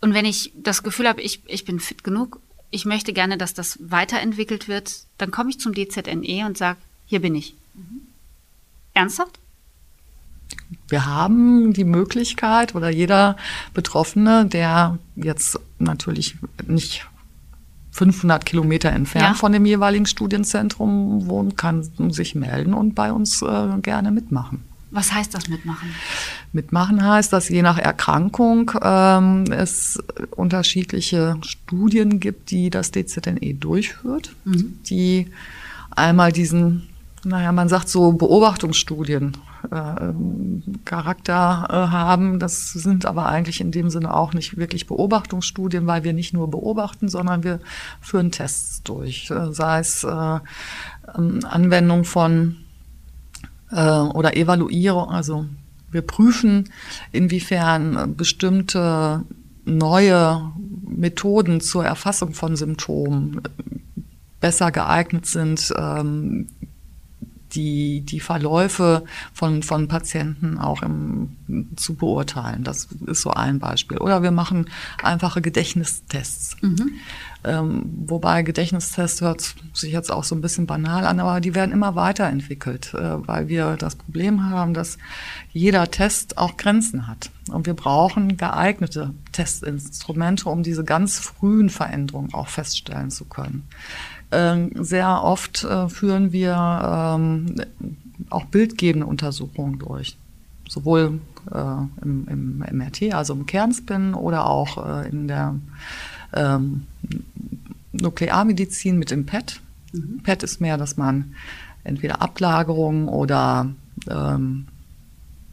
Und 0.00 0.14
wenn 0.14 0.24
ich 0.24 0.52
das 0.54 0.84
Gefühl 0.84 1.08
habe, 1.08 1.20
ich, 1.20 1.42
ich 1.46 1.64
bin 1.64 1.80
fit 1.80 2.04
genug, 2.04 2.40
ich 2.70 2.84
möchte 2.84 3.12
gerne, 3.12 3.36
dass 3.36 3.52
das 3.52 3.78
weiterentwickelt 3.80 4.68
wird, 4.68 5.02
dann 5.18 5.32
komme 5.32 5.50
ich 5.50 5.58
zum 5.58 5.74
DZNE 5.74 6.46
und 6.46 6.56
sage, 6.56 6.78
hier 7.06 7.20
bin 7.20 7.34
ich. 7.34 7.56
Mhm. 7.74 8.02
Ernsthaft? 8.94 9.40
Wir 10.86 11.04
haben 11.04 11.72
die 11.72 11.84
Möglichkeit 11.84 12.76
oder 12.76 12.90
jeder 12.90 13.36
Betroffene, 13.74 14.46
der 14.46 14.98
jetzt 15.16 15.58
natürlich 15.80 16.36
nicht 16.68 17.06
500 17.92 18.44
Kilometer 18.44 18.90
entfernt 18.90 19.26
ja. 19.26 19.34
von 19.34 19.52
dem 19.52 19.66
jeweiligen 19.66 20.06
Studienzentrum 20.06 21.28
wohnt, 21.28 21.56
kann 21.56 21.88
sich 22.10 22.34
melden 22.34 22.74
und 22.74 22.94
bei 22.94 23.12
uns 23.12 23.42
äh, 23.42 23.68
gerne 23.82 24.10
mitmachen. 24.10 24.64
Was 24.90 25.12
heißt 25.12 25.34
das 25.34 25.48
mitmachen? 25.48 25.88
Mitmachen 26.52 27.02
heißt, 27.02 27.32
dass 27.32 27.48
je 27.48 27.62
nach 27.62 27.78
Erkrankung 27.78 28.72
ähm, 28.82 29.44
es 29.50 29.98
unterschiedliche 30.30 31.38
Studien 31.42 32.20
gibt, 32.20 32.50
die 32.50 32.68
das 32.68 32.90
DZNE 32.92 33.54
durchführt, 33.54 34.34
mhm. 34.44 34.78
die 34.86 35.28
einmal 35.90 36.30
diesen, 36.30 36.88
naja, 37.24 37.52
man 37.52 37.68
sagt 37.68 37.88
so 37.88 38.12
Beobachtungsstudien 38.12 39.36
äh, 39.70 40.12
Charakter 40.84 41.68
äh, 41.70 41.90
haben. 41.92 42.40
Das 42.40 42.72
sind 42.72 43.06
aber 43.06 43.26
eigentlich 43.26 43.60
in 43.60 43.70
dem 43.70 43.90
Sinne 43.90 44.14
auch 44.14 44.34
nicht 44.34 44.56
wirklich 44.56 44.86
Beobachtungsstudien, 44.86 45.86
weil 45.86 46.02
wir 46.02 46.12
nicht 46.12 46.32
nur 46.32 46.50
beobachten, 46.50 47.08
sondern 47.08 47.44
wir 47.44 47.60
führen 48.00 48.32
Tests 48.32 48.82
durch. 48.82 49.30
Äh, 49.30 49.52
sei 49.52 49.78
es 49.78 50.02
äh, 50.02 50.38
ähm, 51.16 51.40
Anwendung 51.48 52.04
von 52.04 52.56
äh, 53.70 53.98
oder 53.98 54.36
Evaluierung, 54.36 55.10
also 55.10 55.46
wir 55.92 56.02
prüfen, 56.02 56.70
inwiefern 57.12 58.16
bestimmte 58.16 59.24
neue 59.64 60.50
Methoden 60.88 61.60
zur 61.60 61.84
Erfassung 61.84 62.32
von 62.34 62.56
Symptomen 62.56 63.42
besser 64.40 64.72
geeignet 64.72 65.26
sind, 65.26 65.72
ähm, 65.78 66.48
die, 67.54 68.00
die 68.00 68.20
Verläufe 68.20 69.04
von, 69.32 69.62
von 69.62 69.88
Patienten 69.88 70.58
auch 70.58 70.82
im, 70.82 71.36
zu 71.76 71.94
beurteilen. 71.94 72.64
Das 72.64 72.88
ist 73.06 73.22
so 73.22 73.30
ein 73.30 73.58
Beispiel. 73.58 73.98
Oder 73.98 74.22
wir 74.22 74.30
machen 74.30 74.70
einfache 75.02 75.42
Gedächtnistests. 75.42 76.56
Mhm. 76.62 76.92
Ähm, 77.44 77.82
wobei 78.06 78.42
Gedächtnistest 78.42 79.20
hört 79.20 79.54
sich 79.74 79.92
jetzt 79.92 80.12
auch 80.12 80.22
so 80.22 80.34
ein 80.34 80.40
bisschen 80.40 80.66
banal 80.66 81.04
an, 81.04 81.18
aber 81.18 81.40
die 81.40 81.56
werden 81.56 81.72
immer 81.72 81.96
weiterentwickelt, 81.96 82.94
äh, 82.94 83.26
weil 83.26 83.48
wir 83.48 83.76
das 83.76 83.96
Problem 83.96 84.48
haben, 84.48 84.74
dass 84.74 84.96
jeder 85.52 85.90
Test 85.90 86.38
auch 86.38 86.56
Grenzen 86.56 87.08
hat. 87.08 87.30
Und 87.50 87.66
wir 87.66 87.74
brauchen 87.74 88.36
geeignete 88.36 89.12
Testinstrumente, 89.32 90.48
um 90.48 90.62
diese 90.62 90.84
ganz 90.84 91.18
frühen 91.18 91.68
Veränderungen 91.68 92.32
auch 92.32 92.48
feststellen 92.48 93.10
zu 93.10 93.24
können. 93.24 93.64
Ähm, 94.32 94.70
sehr 94.74 95.22
oft 95.22 95.62
äh, 95.64 95.88
führen 95.88 96.32
wir 96.32 96.56
ähm, 96.56 97.54
auch 98.30 98.46
bildgebende 98.46 99.06
Untersuchungen 99.06 99.78
durch. 99.78 100.16
Sowohl 100.68 101.20
äh, 101.52 102.02
im, 102.02 102.26
im 102.28 102.58
MRT, 102.78 103.12
also 103.12 103.34
im 103.34 103.44
Kernspin, 103.44 104.14
oder 104.14 104.46
auch 104.46 104.84
äh, 104.84 105.08
in 105.08 105.28
der 105.28 105.56
ähm, 106.32 106.86
Nuklearmedizin 107.92 108.98
mit 108.98 109.10
dem 109.10 109.26
PET. 109.26 109.60
Mhm. 109.92 110.20
PET 110.22 110.42
ist 110.42 110.60
mehr, 110.60 110.78
dass 110.78 110.96
man 110.96 111.34
entweder 111.84 112.22
Ablagerungen 112.22 113.08
oder 113.08 113.68
ähm, 114.10 114.66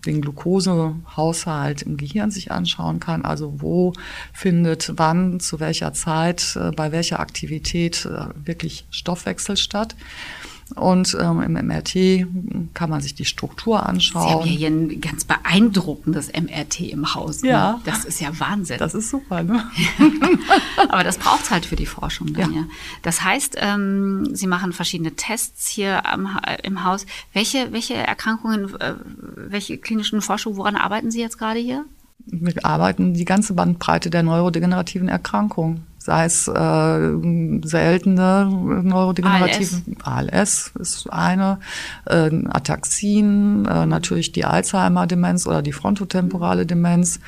den 0.06 0.22
Glukosehaushalt 0.22 1.82
im 1.82 1.98
Gehirn 1.98 2.32
sich 2.32 2.52
anschauen 2.52 3.00
kann. 3.00 3.26
Also 3.26 3.62
wo 3.62 3.94
findet 4.34 4.94
wann, 4.96 5.40
zu 5.40 5.60
welcher 5.60 5.94
Zeit, 5.94 6.58
äh, 6.60 6.72
bei 6.72 6.92
welcher 6.92 7.20
Aktivität 7.20 8.06
äh, 8.06 8.28
wirklich 8.46 8.86
Stoffwechsel 8.92 9.58
statt. 9.58 9.96
Und 10.76 11.18
ähm, 11.20 11.42
im 11.42 11.54
MRT 11.54 12.28
kann 12.74 12.90
man 12.90 13.02
sich 13.02 13.16
die 13.16 13.26
Struktur 13.26 13.86
anschauen. 13.86 14.28
Sie 14.28 14.34
haben 14.34 14.46
ja 14.46 14.46
hier 14.46 14.68
ein 14.68 15.02
ganz 15.02 15.26
beeindruckendes 15.26 16.32
MRT 16.32 16.82
im 16.82 17.16
Haus. 17.16 17.42
Ne? 17.42 17.50
Ja. 17.50 17.82
Das 17.86 18.06
ist 18.06 18.22
ja 18.22 18.30
Wahnsinn. 18.40 18.78
Das 18.78 18.94
ist 18.94 19.10
super, 19.10 19.44
ne? 19.44 19.70
Aber 20.90 21.04
das 21.04 21.18
braucht 21.18 21.44
es 21.44 21.52
halt 21.52 21.66
für 21.66 21.76
die 21.76 21.88
Forschung 21.88 22.34
dann, 22.34 22.54
ja. 22.54 22.60
ja. 22.60 22.66
Das 23.02 23.24
heißt, 23.24 23.58
ähm, 23.60 24.30
Sie 24.36 24.48
machen 24.48 24.72
verschiedene 24.74 25.12
Tests 25.16 25.68
hier 25.68 26.06
am, 26.06 26.40
im 26.64 26.84
Haus. 26.84 27.06
Welche, 27.34 27.72
welche 27.72 27.96
Erkrankungen, 27.96 28.80
äh, 28.80 28.94
welche 29.36 29.78
klinischen 29.78 30.22
Forschungen, 30.22 30.58
woran 30.58 30.76
arbeiten 30.76 31.10
Sie 31.10 31.20
jetzt 31.20 31.40
gerade 31.40 31.60
hier? 31.60 31.86
Wir 32.26 32.54
arbeiten 32.64 33.14
die 33.16 33.26
ganze 33.26 33.54
Bandbreite 33.54 34.10
der 34.10 34.24
neurodegenerativen 34.24 35.08
Erkrankungen 35.08 35.89
sei 36.00 36.26
es 36.26 36.48
äh, 36.48 37.62
seltene 37.64 38.50
neurodegenerative 38.84 39.82
ALS. 40.04 40.32
ALS 40.34 40.72
ist 40.80 41.10
eine, 41.12 41.60
äh, 42.06 42.32
Ataxin, 42.48 43.66
äh, 43.66 43.86
natürlich 43.86 44.32
die 44.32 44.46
Alzheimer-Demenz 44.46 45.46
oder 45.46 45.62
die 45.62 45.74
frontotemporale 45.74 46.66
Demenz. 46.66 47.20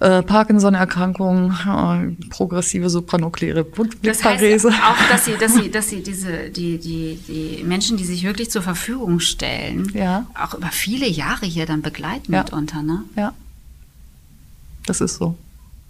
Äh, 0.00 0.22
Parkinson-Erkrankung, 0.22 1.52
äh, 1.52 2.28
progressive 2.30 2.88
supranukleare 2.90 3.64
Blutparese. 3.64 4.02
Das 4.02 4.24
heißt 4.24 4.66
auch, 4.66 5.08
dass 5.10 5.24
sie, 5.24 5.36
dass 5.38 5.54
sie, 5.54 5.70
dass 5.72 5.88
sie 5.88 6.02
diese, 6.02 6.50
die, 6.50 6.78
die, 6.78 7.18
die 7.26 7.64
Menschen, 7.64 7.96
die 7.96 8.04
sich 8.04 8.24
wirklich 8.24 8.50
zur 8.50 8.62
Verfügung 8.62 9.18
stellen, 9.18 9.90
ja. 9.94 10.26
auch 10.40 10.54
über 10.54 10.68
viele 10.68 11.08
Jahre 11.08 11.46
hier 11.46 11.66
dann 11.66 11.82
begleiten 11.82 12.32
ja. 12.32 12.42
mitunter, 12.42 12.82
ne? 12.82 13.04
Ja. 13.16 13.32
Das 14.86 15.00
ist 15.00 15.16
so. 15.16 15.36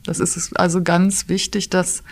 Das 0.09 0.21
ist 0.21 0.59
also 0.59 0.83
ganz 0.83 1.29
wichtig, 1.29 1.71
dass 1.71 2.03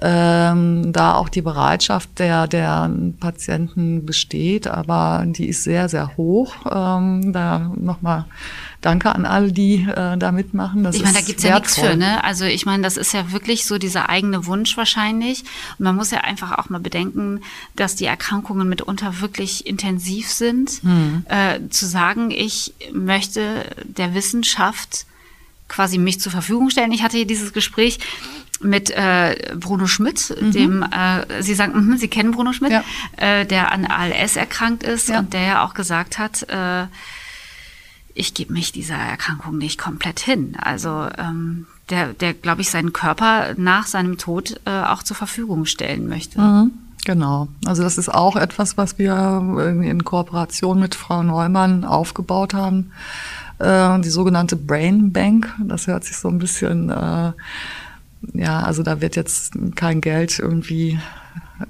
ähm, 0.00 0.92
da 0.92 1.14
auch 1.14 1.28
die 1.28 1.42
Bereitschaft 1.42 2.18
der, 2.18 2.46
der 2.46 2.90
Patienten 3.18 4.06
besteht, 4.06 4.66
aber 4.66 5.24
die 5.26 5.48
ist 5.48 5.64
sehr, 5.64 5.88
sehr 5.88 6.16
hoch. 6.16 6.54
Ähm, 6.70 7.32
da 7.32 7.72
nochmal 7.76 8.26
Danke 8.80 9.12
an 9.12 9.26
alle, 9.26 9.50
die 9.50 9.88
äh, 9.88 10.16
da 10.16 10.30
mitmachen. 10.30 10.84
Das 10.84 10.94
ich 10.94 11.02
meine, 11.02 11.14
da 11.14 11.20
gibt's 11.20 11.42
ja 11.42 11.58
nichts 11.58 11.76
für, 11.76 11.96
ne? 11.96 12.22
Also 12.22 12.44
ich 12.44 12.64
meine, 12.64 12.84
das 12.84 12.96
ist 12.96 13.12
ja 13.12 13.32
wirklich 13.32 13.66
so 13.66 13.76
dieser 13.76 14.08
eigene 14.08 14.46
Wunsch 14.46 14.76
wahrscheinlich. 14.76 15.40
Und 15.78 15.84
man 15.84 15.96
muss 15.96 16.12
ja 16.12 16.20
einfach 16.20 16.56
auch 16.58 16.68
mal 16.68 16.78
bedenken, 16.78 17.40
dass 17.74 17.96
die 17.96 18.04
Erkrankungen 18.04 18.68
mitunter 18.68 19.20
wirklich 19.20 19.66
intensiv 19.66 20.30
sind. 20.30 20.80
Hm. 20.82 21.24
Äh, 21.28 21.68
zu 21.70 21.86
sagen, 21.86 22.30
ich 22.30 22.72
möchte 22.92 23.64
der 23.84 24.14
Wissenschaft 24.14 25.06
quasi 25.68 25.98
mich 25.98 26.20
zur 26.20 26.32
Verfügung 26.32 26.70
stellen. 26.70 26.92
Ich 26.92 27.02
hatte 27.02 27.16
hier 27.16 27.26
dieses 27.26 27.52
Gespräch 27.52 28.00
mit 28.60 28.90
äh, 28.90 29.54
Bruno 29.56 29.86
Schmidt, 29.86 30.34
mhm. 30.40 30.52
dem 30.52 30.82
äh, 30.82 31.42
Sie 31.42 31.54
sagen, 31.54 31.72
mh, 31.74 31.98
Sie 31.98 32.08
kennen 32.08 32.32
Bruno 32.32 32.52
Schmidt, 32.52 32.72
ja. 32.72 32.82
äh, 33.16 33.46
der 33.46 33.72
an 33.72 33.86
ALS 33.86 34.36
erkrankt 34.36 34.82
ist 34.82 35.08
ja. 35.08 35.20
und 35.20 35.32
der 35.32 35.42
ja 35.42 35.64
auch 35.64 35.74
gesagt 35.74 36.18
hat, 36.18 36.48
äh, 36.48 36.86
ich 38.14 38.34
gebe 38.34 38.52
mich 38.52 38.72
dieser 38.72 38.96
Erkrankung 38.96 39.58
nicht 39.58 39.78
komplett 39.78 40.18
hin. 40.18 40.56
Also 40.60 41.06
ähm, 41.18 41.66
der, 41.88 42.14
der 42.14 42.34
glaube 42.34 42.62
ich, 42.62 42.70
seinen 42.70 42.92
Körper 42.92 43.54
nach 43.56 43.86
seinem 43.86 44.18
Tod 44.18 44.60
äh, 44.64 44.70
auch 44.70 45.04
zur 45.04 45.16
Verfügung 45.16 45.66
stellen 45.66 46.08
möchte. 46.08 46.40
Mhm. 46.40 46.72
Genau. 47.04 47.46
Also 47.64 47.84
das 47.84 47.96
ist 47.96 48.12
auch 48.12 48.34
etwas, 48.34 48.76
was 48.76 48.98
wir 48.98 49.40
in 49.82 50.04
Kooperation 50.04 50.80
mit 50.80 50.96
Frau 50.96 51.22
Neumann 51.22 51.84
aufgebaut 51.84 52.54
haben 52.54 52.90
äh, 53.58 54.00
die 54.00 54.10
sogenannte 54.10 54.56
Brain 54.56 55.12
Bank. 55.12 55.54
Das 55.64 55.86
hört 55.86 56.04
sich 56.04 56.16
so 56.16 56.28
ein 56.28 56.38
bisschen, 56.38 56.90
äh, 56.90 57.32
ja, 58.34 58.60
also 58.60 58.82
da 58.82 59.00
wird 59.00 59.16
jetzt 59.16 59.52
kein 59.74 60.00
Geld 60.00 60.38
irgendwie 60.38 60.98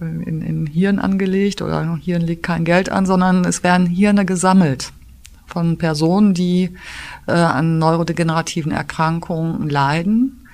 in, 0.00 0.42
in 0.42 0.66
Hirn 0.66 0.98
angelegt 0.98 1.62
oder 1.62 1.96
Hirn 1.96 2.22
legt 2.22 2.42
kein 2.42 2.64
Geld 2.64 2.90
an, 2.90 3.06
sondern 3.06 3.44
es 3.44 3.62
werden 3.62 3.86
Hirne 3.86 4.24
gesammelt 4.24 4.92
von 5.46 5.78
Personen, 5.78 6.34
die 6.34 6.76
äh, 7.26 7.32
an 7.32 7.78
neurodegenerativen 7.78 8.70
Erkrankungen 8.70 9.68
leiden 9.70 10.46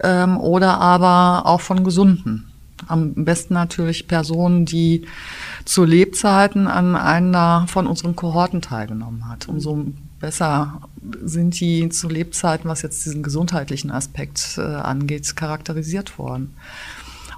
ähm, 0.00 0.38
oder 0.38 0.80
aber 0.80 1.46
auch 1.46 1.60
von 1.60 1.84
Gesunden. 1.84 2.50
Am 2.86 3.12
besten 3.24 3.54
natürlich 3.54 4.08
Personen, 4.08 4.64
die 4.64 5.06
zu 5.64 5.84
Lebzeiten 5.84 6.66
an 6.66 6.96
einer 6.96 7.66
von 7.68 7.86
unseren 7.86 8.16
Kohorten 8.16 8.62
teilgenommen 8.62 9.28
hat. 9.28 9.48
Umso 9.48 9.86
besser 10.20 10.80
sind 11.22 11.58
die 11.60 11.88
zu 11.88 12.08
Lebzeiten, 12.08 12.68
was 12.68 12.82
jetzt 12.82 13.04
diesen 13.04 13.22
gesundheitlichen 13.22 13.90
Aspekt 13.90 14.58
äh, 14.58 14.62
angeht, 14.62 15.36
charakterisiert 15.36 16.18
worden. 16.18 16.54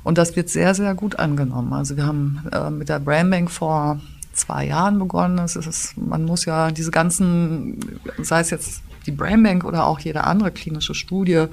Und 0.02 0.18
das 0.18 0.34
wird 0.36 0.48
sehr, 0.48 0.74
sehr 0.74 0.94
gut 0.94 1.18
angenommen. 1.18 1.72
Also 1.72 1.96
wir 1.96 2.06
haben 2.06 2.42
äh, 2.52 2.70
mit 2.70 2.88
der 2.88 3.00
Brainbank 3.00 3.50
vor 3.50 4.00
zwei 4.32 4.66
Jahren 4.66 4.98
begonnen. 4.98 5.38
Es 5.38 5.56
ist, 5.56 5.96
man 5.96 6.24
muss 6.24 6.46
ja 6.46 6.70
diese 6.70 6.90
ganzen, 6.90 8.00
sei 8.18 8.40
es 8.40 8.50
jetzt 8.50 8.82
die 9.06 9.12
Brainbank 9.12 9.64
oder 9.64 9.86
auch 9.86 10.00
jede 10.00 10.24
andere 10.24 10.50
klinische 10.50 10.94
Studie, 10.94 11.46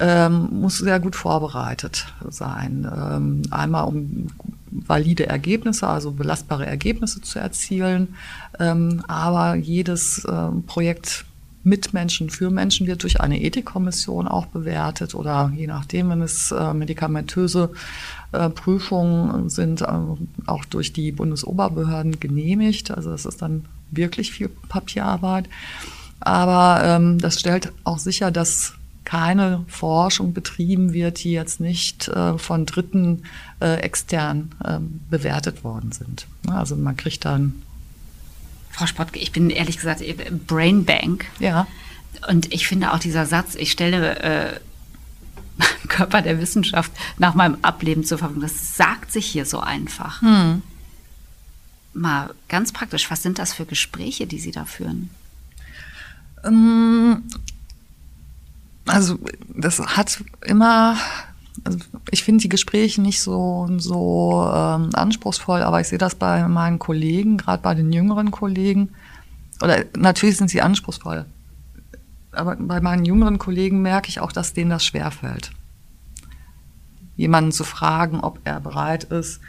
ähm, 0.00 0.48
muss 0.50 0.78
sehr 0.78 1.00
gut 1.00 1.16
vorbereitet 1.16 2.06
sein. 2.28 2.90
Ähm, 2.90 3.42
einmal 3.50 3.84
um 3.84 4.28
valide 4.70 5.26
Ergebnisse, 5.26 5.86
also 5.86 6.12
belastbare 6.12 6.66
Ergebnisse 6.66 7.20
zu 7.20 7.38
erzielen. 7.38 8.16
Ähm, 8.58 9.02
aber 9.06 9.54
jedes 9.54 10.26
ähm, 10.30 10.64
Projekt 10.64 11.26
mit 11.64 11.92
Menschen, 11.94 12.28
für 12.28 12.50
Menschen 12.50 12.86
wird 12.86 13.02
durch 13.04 13.20
eine 13.20 13.40
Ethikkommission 13.40 14.26
auch 14.26 14.46
bewertet 14.46 15.14
oder 15.14 15.52
je 15.54 15.66
nachdem, 15.66 16.10
wenn 16.10 16.22
es 16.22 16.50
äh, 16.50 16.74
medikamentöse 16.74 17.70
äh, 18.32 18.48
Prüfungen 18.48 19.48
sind, 19.48 19.82
äh, 19.82 19.86
auch 20.46 20.64
durch 20.64 20.92
die 20.92 21.12
Bundesoberbehörden 21.12 22.18
genehmigt. 22.18 22.90
Also 22.90 23.10
das 23.10 23.26
ist 23.26 23.42
dann 23.42 23.66
wirklich 23.90 24.32
viel 24.32 24.48
Papierarbeit. 24.48 25.48
Aber 26.18 26.82
ähm, 26.84 27.18
das 27.18 27.38
stellt 27.38 27.72
auch 27.84 27.98
sicher, 27.98 28.30
dass 28.30 28.74
keine 29.04 29.64
Forschung 29.68 30.32
betrieben 30.32 30.92
wird, 30.92 31.24
die 31.24 31.32
jetzt 31.32 31.60
nicht 31.60 32.08
äh, 32.08 32.38
von 32.38 32.66
Dritten 32.66 33.24
äh, 33.60 33.76
extern 33.80 34.52
äh, 34.64 34.78
bewertet 35.10 35.64
worden 35.64 35.92
sind. 35.92 36.26
Also 36.48 36.76
man 36.76 36.96
kriegt 36.96 37.24
dann. 37.24 37.62
Frau 38.70 38.86
Spottke, 38.86 39.18
ich 39.18 39.32
bin 39.32 39.50
ehrlich 39.50 39.76
gesagt 39.76 40.02
Brain 40.46 40.84
Bank. 40.84 41.26
Ja. 41.38 41.66
Und 42.28 42.52
ich 42.52 42.68
finde 42.68 42.92
auch 42.92 42.98
dieser 42.98 43.26
Satz, 43.26 43.54
ich 43.54 43.72
stelle 43.72 44.18
äh, 44.20 44.60
Körper 45.88 46.22
der 46.22 46.40
Wissenschaft 46.40 46.92
nach 47.18 47.34
meinem 47.34 47.58
Ableben 47.62 48.04
zur 48.04 48.18
Verfügung, 48.18 48.42
das 48.42 48.76
sagt 48.76 49.12
sich 49.12 49.26
hier 49.26 49.44
so 49.44 49.60
einfach. 49.60 50.22
Hm. 50.22 50.62
Mal 51.94 52.32
ganz 52.48 52.72
praktisch, 52.72 53.10
was 53.10 53.22
sind 53.22 53.38
das 53.38 53.52
für 53.52 53.66
Gespräche, 53.66 54.26
die 54.26 54.38
Sie 54.38 54.50
da 54.50 54.64
führen? 54.64 55.10
Also 58.86 59.18
das 59.48 59.78
hat 59.78 60.22
immer, 60.44 60.96
also 61.64 61.78
ich 62.10 62.24
finde 62.24 62.42
die 62.42 62.48
Gespräche 62.48 63.00
nicht 63.00 63.20
so, 63.20 63.68
so 63.78 64.50
ähm, 64.52 64.90
anspruchsvoll, 64.92 65.62
aber 65.62 65.80
ich 65.80 65.88
sehe 65.88 65.98
das 65.98 66.14
bei 66.14 66.46
meinen 66.48 66.78
Kollegen, 66.78 67.36
gerade 67.36 67.62
bei 67.62 67.74
den 67.74 67.92
jüngeren 67.92 68.30
Kollegen. 68.30 68.90
Oder 69.62 69.84
natürlich 69.96 70.36
sind 70.36 70.50
sie 70.50 70.62
anspruchsvoll. 70.62 71.26
Aber 72.32 72.56
bei 72.56 72.80
meinen 72.80 73.04
jüngeren 73.04 73.38
Kollegen 73.38 73.82
merke 73.82 74.08
ich 74.08 74.20
auch, 74.20 74.32
dass 74.32 74.54
denen 74.54 74.70
das 74.70 74.84
schwerfällt. 74.84 75.52
Jemanden 77.16 77.52
zu 77.52 77.62
fragen, 77.62 78.20
ob 78.20 78.40
er 78.44 78.58
bereit 78.58 79.04
ist, 79.04 79.40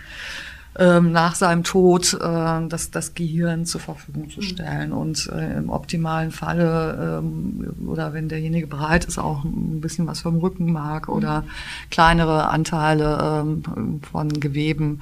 ähm, 0.78 1.12
nach 1.12 1.36
seinem 1.36 1.64
Tod 1.64 2.14
äh, 2.14 2.68
das, 2.68 2.92
das 2.92 3.14
Gehirn 3.14 3.66
zur 3.66 3.82
Verfügung 3.82 4.30
zu 4.30 4.42
stellen. 4.42 4.92
Und 4.92 5.30
äh, 5.34 5.58
im 5.58 5.70
optimalen 5.70 6.32
Falle 6.32 7.20
ähm, 7.20 7.74
oder 7.88 8.14
wenn 8.14 8.30
derjenige 8.30 8.68
bereit 8.68 9.06
ist, 9.06 9.18
auch 9.18 9.44
ein 9.44 9.82
bisschen 9.82 10.08
was 10.08 10.22
vom 10.22 10.38
Rückenmark 10.38 11.10
oder 11.10 11.44
kleinere 11.92 12.50
Anteile 12.50 13.44
ähm, 13.44 14.02
von 14.12 14.30
Geweben 14.30 15.02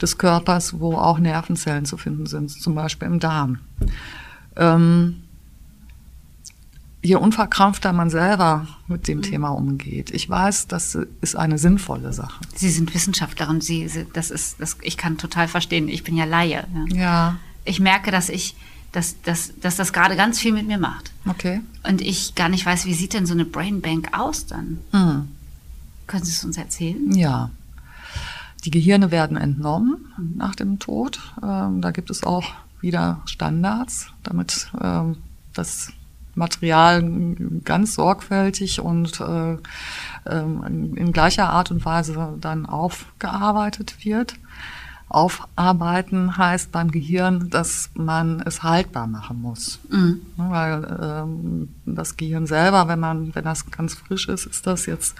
des 0.00 0.18
Körpers, 0.18 0.80
wo 0.80 0.94
auch 0.94 1.18
Nervenzellen 1.18 1.84
zu 1.84 1.96
finden 1.96 2.26
sind, 2.26 2.50
zum 2.50 2.74
Beispiel 2.74 3.08
im 3.08 3.20
Darm. 3.20 3.58
Ähm, 4.56 5.22
je 7.02 7.16
unverkrampfter 7.16 7.92
man 7.92 8.10
selber 8.10 8.66
mit 8.86 9.08
dem 9.08 9.18
mhm. 9.18 9.22
Thema 9.22 9.48
umgeht. 9.48 10.10
Ich 10.10 10.28
weiß, 10.28 10.68
das 10.68 10.96
ist 11.20 11.36
eine 11.36 11.58
sinnvolle 11.58 12.12
Sache. 12.12 12.40
Sie 12.54 12.70
sind 12.70 12.94
Wissenschaftlerin, 12.94 13.60
Sie, 13.60 13.90
das 14.12 14.30
ist, 14.30 14.60
das, 14.60 14.76
ich 14.82 14.96
kann 14.96 15.18
total 15.18 15.48
verstehen. 15.48 15.88
Ich 15.88 16.04
bin 16.04 16.16
ja 16.16 16.24
Laie. 16.24 16.64
Ja. 16.88 16.96
ja. 16.96 17.36
Ich 17.64 17.80
merke, 17.80 18.10
dass 18.12 18.28
ich, 18.28 18.54
dass, 18.92 19.20
dass, 19.22 19.52
dass 19.60 19.76
das 19.76 19.92
gerade 19.92 20.16
ganz 20.16 20.38
viel 20.38 20.52
mit 20.52 20.66
mir 20.66 20.78
macht. 20.78 21.12
Okay. 21.26 21.60
Und 21.82 22.00
ich 22.00 22.36
gar 22.36 22.48
nicht 22.48 22.64
weiß, 22.64 22.86
wie 22.86 22.94
sieht 22.94 23.14
denn 23.14 23.26
so 23.26 23.34
eine 23.34 23.44
Brainbank 23.44 24.16
aus 24.16 24.46
dann? 24.46 24.78
Mhm. 24.92 25.28
Können 26.06 26.24
Sie 26.24 26.32
es 26.32 26.44
uns 26.44 26.56
erzählen? 26.56 27.12
Ja. 27.12 27.50
Die 28.64 28.70
Gehirne 28.70 29.10
werden 29.10 29.36
entnommen 29.36 30.12
mhm. 30.16 30.36
nach 30.36 30.54
dem 30.54 30.78
Tod. 30.78 31.18
Ähm, 31.42 31.80
da 31.80 31.90
gibt 31.90 32.10
es 32.10 32.22
auch 32.22 32.44
wieder 32.80 33.22
Standards, 33.26 34.08
damit 34.22 34.70
ähm, 34.80 35.16
das 35.52 35.92
Material 36.34 37.02
ganz 37.64 37.94
sorgfältig 37.94 38.80
und 38.80 39.20
äh, 39.20 39.56
ähm, 40.26 40.94
in 40.96 41.12
gleicher 41.12 41.50
Art 41.50 41.70
und 41.70 41.84
Weise 41.84 42.36
dann 42.40 42.66
aufgearbeitet 42.66 44.04
wird. 44.04 44.34
Aufarbeiten 45.08 46.38
heißt 46.38 46.72
beim 46.72 46.90
Gehirn, 46.90 47.50
dass 47.50 47.90
man 47.94 48.40
es 48.40 48.62
haltbar 48.62 49.06
machen 49.06 49.42
muss. 49.42 49.78
Mhm. 49.90 50.22
Weil 50.36 50.98
ähm, 51.02 51.68
das 51.84 52.16
Gehirn 52.16 52.46
selber, 52.46 52.88
wenn 52.88 53.00
man, 53.00 53.34
wenn 53.34 53.44
das 53.44 53.70
ganz 53.70 53.94
frisch 53.94 54.28
ist, 54.28 54.46
ist 54.46 54.66
das 54.66 54.86
jetzt 54.86 55.14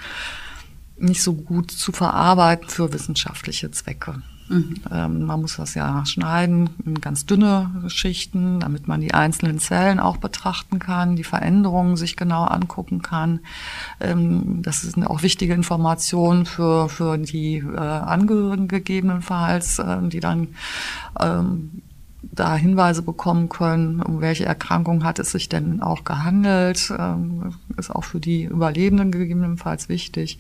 nicht 0.96 1.22
so 1.22 1.35
gut 1.35 1.70
zu 1.70 1.92
verarbeiten 1.92 2.68
für 2.68 2.92
wissenschaftliche 2.92 3.70
Zwecke. 3.70 4.22
Mhm. 4.48 4.74
Ähm, 4.90 5.24
man 5.24 5.40
muss 5.40 5.57
das 5.57 5.74
ja 5.74 6.05
schneiden 6.05 6.70
in 6.85 7.00
ganz 7.00 7.26
dünne 7.26 7.70
Schichten, 7.88 8.61
damit 8.61 8.88
man 8.88 9.00
die 9.00 9.14
einzelnen 9.14 9.59
Zellen 9.59 10.00
auch 10.00 10.16
betrachten 10.16 10.78
kann, 10.78 11.16
die 11.16 11.24
Veränderungen 11.24 11.96
sich 11.96 12.16
genau 12.16 12.44
angucken 12.44 13.02
kann. 13.02 13.40
Ähm, 14.00 14.62
das 14.62 14.83
sind 14.83 15.07
auch 15.07 15.22
wichtige 15.22 15.55
Informationen 15.55 16.46
für, 16.46 16.88
für 16.88 17.18
die 17.18 17.59
äh, 17.59 17.76
Angehörigen 17.78 18.68
gegebenenfalls, 18.68 19.78
äh, 19.78 20.09
die 20.09 20.20
dann 20.20 20.48
ähm, 21.20 21.83
da 22.22 22.57
Hinweise 22.57 23.02
bekommen 23.02 23.48
können, 23.48 24.00
um 24.00 24.20
welche 24.20 24.44
Erkrankung 24.44 25.05
hat 25.05 25.18
es 25.18 25.33
sich 25.33 25.48
denn 25.48 25.83
auch 25.83 26.05
gehandelt, 26.05 26.92
ist 27.76 27.90
auch 27.90 28.05
für 28.05 28.20
die 28.20 28.44
Überlebenden 28.44 29.11
gegebenenfalls 29.11 29.88
wichtig. 29.88 30.38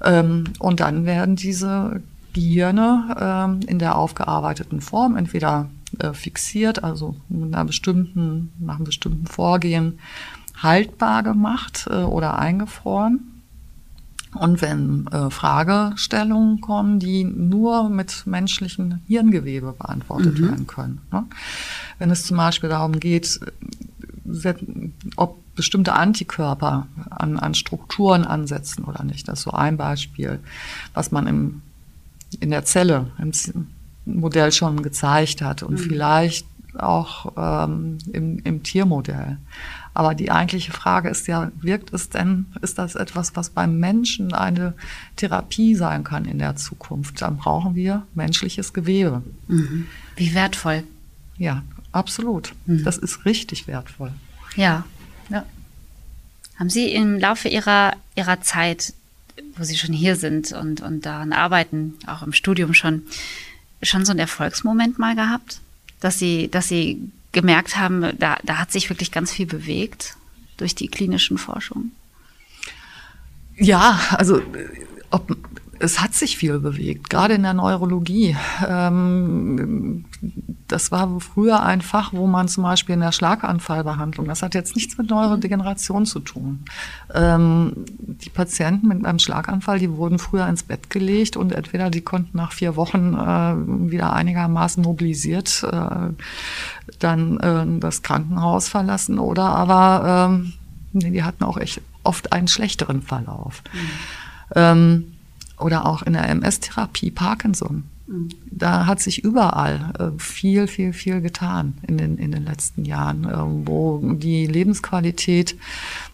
Und 0.00 0.80
dann 0.80 1.04
werden 1.04 1.34
diese 1.34 2.00
Gehirne 2.34 3.16
ähm, 3.18 3.60
in 3.66 3.78
der 3.78 3.96
aufgearbeiteten 3.96 4.82
Form 4.82 5.16
entweder 5.16 5.70
äh, 5.98 6.12
fixiert, 6.12 6.84
also 6.84 7.16
mit 7.28 7.54
einer 7.54 7.64
bestimmten, 7.64 8.52
nach 8.58 8.76
einem 8.76 8.84
bestimmten 8.84 9.26
Vorgehen 9.26 9.98
haltbar 10.62 11.22
gemacht 11.22 11.86
äh, 11.90 12.02
oder 12.02 12.38
eingefroren. 12.38 13.30
Und 14.34 14.60
wenn 14.62 15.06
äh, 15.12 15.30
Fragestellungen 15.30 16.60
kommen, 16.60 16.98
die 16.98 17.22
nur 17.22 17.88
mit 17.88 18.26
menschlichen 18.26 19.00
Hirngewebe 19.06 19.72
beantwortet 19.72 20.38
mhm. 20.38 20.48
werden 20.48 20.66
können. 20.66 21.00
Ne? 21.12 21.24
Wenn 21.98 22.10
es 22.10 22.26
zum 22.26 22.36
Beispiel 22.36 22.68
darum 22.68 22.98
geht, 22.98 23.38
ob 25.16 25.38
bestimmte 25.54 25.92
Antikörper 25.92 26.88
an, 27.10 27.38
an 27.38 27.54
Strukturen 27.54 28.24
ansetzen 28.24 28.84
oder 28.84 29.04
nicht. 29.04 29.28
Das 29.28 29.38
ist 29.38 29.44
so 29.44 29.52
ein 29.52 29.76
Beispiel, 29.76 30.40
was 30.94 31.12
man 31.12 31.26
im 31.28 31.62
in 32.40 32.50
der 32.50 32.64
Zelle 32.64 33.06
im 33.18 33.32
Modell 34.04 34.52
schon 34.52 34.82
gezeigt 34.82 35.42
hat 35.42 35.62
und 35.62 35.74
mhm. 35.74 35.78
vielleicht 35.78 36.46
auch 36.76 37.32
ähm, 37.36 37.98
im, 38.12 38.38
im 38.40 38.62
Tiermodell. 38.62 39.38
Aber 39.94 40.14
die 40.14 40.32
eigentliche 40.32 40.72
Frage 40.72 41.08
ist 41.08 41.28
ja, 41.28 41.52
wirkt 41.60 41.92
es 41.92 42.10
denn, 42.10 42.46
ist 42.62 42.78
das 42.78 42.96
etwas, 42.96 43.36
was 43.36 43.50
beim 43.50 43.78
Menschen 43.78 44.32
eine 44.32 44.74
Therapie 45.14 45.76
sein 45.76 46.02
kann 46.02 46.24
in 46.24 46.40
der 46.40 46.56
Zukunft? 46.56 47.22
Dann 47.22 47.36
brauchen 47.36 47.76
wir 47.76 48.04
menschliches 48.14 48.72
Gewebe. 48.72 49.22
Mhm. 49.46 49.86
Wie 50.16 50.34
wertvoll. 50.34 50.82
Ja, 51.38 51.62
absolut. 51.92 52.54
Mhm. 52.66 52.82
Das 52.82 52.98
ist 52.98 53.24
richtig 53.24 53.68
wertvoll. 53.68 54.10
Ja. 54.56 54.84
ja. 55.30 55.44
Haben 56.58 56.70
Sie 56.70 56.92
im 56.92 57.18
Laufe 57.18 57.48
Ihrer, 57.48 57.92
Ihrer 58.16 58.40
Zeit 58.40 58.94
wo 59.56 59.64
Sie 59.64 59.76
schon 59.76 59.94
hier 59.94 60.16
sind 60.16 60.52
und, 60.52 60.80
und 60.80 61.06
daran 61.06 61.32
arbeiten, 61.32 61.94
auch 62.06 62.22
im 62.22 62.32
Studium 62.32 62.74
schon, 62.74 63.02
schon 63.82 64.04
so 64.04 64.12
einen 64.12 64.20
Erfolgsmoment 64.20 64.98
mal 64.98 65.14
gehabt? 65.14 65.60
Dass 66.00 66.18
Sie, 66.18 66.50
dass 66.50 66.68
Sie 66.68 67.10
gemerkt 67.32 67.76
haben, 67.76 68.16
da, 68.18 68.38
da 68.42 68.58
hat 68.58 68.72
sich 68.72 68.90
wirklich 68.90 69.12
ganz 69.12 69.32
viel 69.32 69.46
bewegt 69.46 70.16
durch 70.56 70.74
die 70.74 70.88
klinischen 70.88 71.38
Forschungen? 71.38 71.92
Ja, 73.56 74.00
also 74.10 74.42
ob, 75.10 75.36
es 75.84 76.00
hat 76.00 76.14
sich 76.14 76.38
viel 76.38 76.58
bewegt, 76.60 77.10
gerade 77.10 77.34
in 77.34 77.42
der 77.42 77.52
Neurologie. 77.52 78.36
Ähm, 78.66 80.06
das 80.66 80.90
war 80.90 81.20
früher 81.20 81.62
ein 81.62 81.82
Fach, 81.82 82.14
wo 82.14 82.26
man 82.26 82.48
zum 82.48 82.62
Beispiel 82.64 82.94
in 82.94 83.00
der 83.00 83.12
Schlaganfallbehandlung, 83.12 84.26
das 84.26 84.42
hat 84.42 84.54
jetzt 84.54 84.76
nichts 84.76 84.96
mit 84.96 85.10
Neurodegeneration 85.10 86.06
zu 86.06 86.20
tun. 86.20 86.64
Ähm, 87.12 87.84
die 87.98 88.30
Patienten 88.30 88.88
mit 88.88 89.04
einem 89.04 89.18
Schlaganfall, 89.18 89.78
die 89.78 89.90
wurden 89.90 90.18
früher 90.18 90.48
ins 90.48 90.62
Bett 90.62 90.88
gelegt 90.88 91.36
und 91.36 91.52
entweder 91.52 91.90
die 91.90 92.00
konnten 92.00 92.36
nach 92.36 92.52
vier 92.52 92.76
Wochen 92.76 93.12
äh, 93.14 93.90
wieder 93.92 94.14
einigermaßen 94.14 94.82
mobilisiert 94.82 95.66
äh, 95.70 96.14
dann 96.98 97.38
äh, 97.40 97.80
das 97.80 98.00
Krankenhaus 98.00 98.68
verlassen 98.68 99.18
oder 99.18 99.44
aber 99.44 100.30
ähm, 100.30 100.54
die 100.94 101.22
hatten 101.22 101.44
auch 101.44 101.58
echt 101.58 101.82
oft 102.04 102.32
einen 102.32 102.48
schlechteren 102.48 103.02
Verlauf. 103.02 103.62
Mhm. 103.72 103.78
Ähm, 104.54 105.13
oder 105.64 105.86
auch 105.86 106.02
in 106.02 106.12
der 106.12 106.28
MS-Therapie 106.28 107.10
Parkinson. 107.10 107.84
Da 108.50 108.84
hat 108.84 109.00
sich 109.00 109.24
überall 109.24 109.92
äh, 109.98 110.20
viel, 110.20 110.66
viel, 110.66 110.92
viel 110.92 111.22
getan 111.22 111.78
in 111.86 111.96
den, 111.96 112.18
in 112.18 112.32
den 112.32 112.44
letzten 112.44 112.84
Jahren, 112.84 113.66
wo 113.66 113.98
die 114.12 114.46
Lebensqualität 114.46 115.56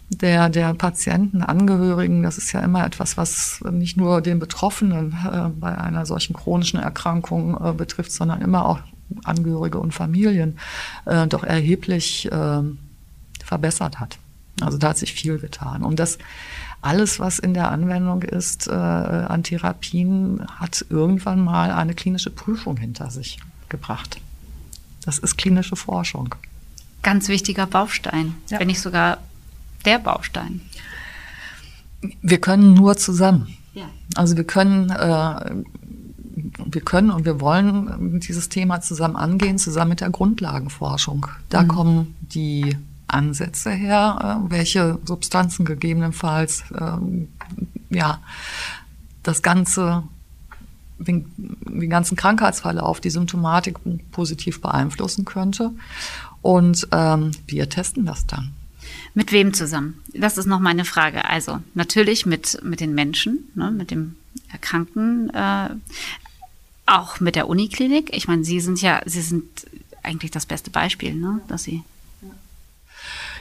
der, 0.09 0.49
der 0.51 0.73
Patienten, 0.75 1.43
Angehörigen, 1.43 2.23
das 2.23 2.39
ist 2.39 2.53
ja 2.53 2.61
immer 2.61 2.87
etwas, 2.87 3.17
was 3.17 3.61
nicht 3.73 3.97
nur 3.97 4.21
den 4.21 4.39
Betroffenen 4.39 5.17
äh, 5.25 5.49
bei 5.49 5.77
einer 5.77 6.07
solchen 6.07 6.35
chronischen 6.35 6.79
Erkrankung 6.79 7.59
äh, 7.61 7.73
betrifft, 7.73 8.13
sondern 8.13 8.41
immer 8.41 8.67
auch 8.67 8.79
Angehörige 9.25 9.81
und 9.81 9.93
Familien, 9.93 10.57
doch 11.05 11.43
erheblich 11.43 12.31
verbessert 13.45 13.99
hat. 13.99 14.19
Also 14.61 14.79
da 14.79 14.91
hat 14.91 14.99
sich 14.99 15.13
viel 15.13 15.39
getan. 15.39 15.83
Und 15.83 15.99
das 15.99 16.19
alles, 16.83 17.21
was 17.21 17.39
in 17.39 17.55
der 17.55 17.71
Anwendung 17.71 18.23
ist 18.23 18.67
äh, 18.69 18.73
an 18.73 19.43
Therapien, 19.43 20.47
hat 20.59 20.85
irgendwann 20.89 21.45
mal 21.45 21.73
eine 21.73 21.95
klinische 21.95 22.31
Prüfung 22.31 22.77
hinter 22.79 23.11
sich 23.11 23.39
gebracht. 23.69 24.21
Das 25.05 25.19
ist 25.19 25.37
klinische 25.37 25.77
Forschung. 25.77 26.35
Ganz 27.03 27.29
wichtiger 27.29 27.67
Baustein, 27.67 28.35
ja. 28.49 28.61
wenn 28.61 28.67
nicht 28.67 28.81
sogar 28.81 29.19
der 29.85 29.99
Baustein. 29.99 30.61
Wir 32.23 32.41
können 32.41 32.75
nur 32.75 32.97
zusammen. 32.97 33.55
Ja. 33.75 33.85
Also 34.15 34.37
wir 34.37 34.45
können, 34.45 34.91
äh, 34.91 35.63
wir 36.65 36.81
können 36.81 37.11
und 37.11 37.25
wir 37.25 37.41
wollen 37.41 38.21
dieses 38.21 38.49
Thema 38.49 38.81
zusammen 38.81 39.17
angehen, 39.17 39.59
zusammen 39.59 39.91
mit 39.91 40.01
der 40.01 40.11
Grundlagenforschung. 40.11 41.27
Da 41.51 41.63
mhm. 41.63 41.69
kommen 41.69 42.17
die 42.21 42.77
Ansätze 43.13 43.71
her, 43.71 44.41
äh, 44.47 44.51
welche 44.51 44.99
Substanzen 45.05 45.65
gegebenenfalls 45.65 46.65
ähm, 46.79 47.29
ja 47.91 48.21
das 49.23 49.43
ganze 49.43 50.05
den, 50.99 51.27
den 51.39 51.91
ganzen 51.91 52.17
Krankheitsverlauf, 52.17 53.01
die 53.01 53.11
Symptomatik 53.11 53.79
positiv 54.13 54.61
beeinflussen 54.61 55.25
könnte. 55.25 55.73
Und 56.43 56.89
ähm, 56.93 57.33
wir 57.47 57.69
testen 57.69 58.07
das 58.07 58.27
dann. 58.27 58.53
Mit 59.15 59.33
wem 59.33 59.53
zusammen? 59.53 60.03
Das 60.15 60.39
ist 60.39 60.47
noch 60.47 60.61
meine 60.61 60.85
Frage. 60.85 61.25
Also 61.25 61.61
natürlich 61.75 62.27
mit, 62.27 62.61
mit 62.63 62.81
den 62.81 62.95
Menschen, 62.95 63.49
ne, 63.55 63.71
mit 63.71 63.91
dem 63.91 64.17
Erkrankten, 64.51 65.31
äh, 65.31 65.71
auch 66.87 67.21
mit 67.21 67.37
der 67.37 67.49
Uniklinik. 67.49 68.15
Ich 68.15 68.29
meine, 68.29 68.45
Sie 68.45 68.61
sind 68.61 68.81
ja, 68.81 69.01
Sie 69.05 69.23
sind 69.23 69.45
eigentlich 70.03 70.31
das 70.31 70.47
beste 70.47 70.71
Beispiel, 70.71 71.15
ne, 71.15 71.41
dass 71.49 71.65
Sie 71.65 71.83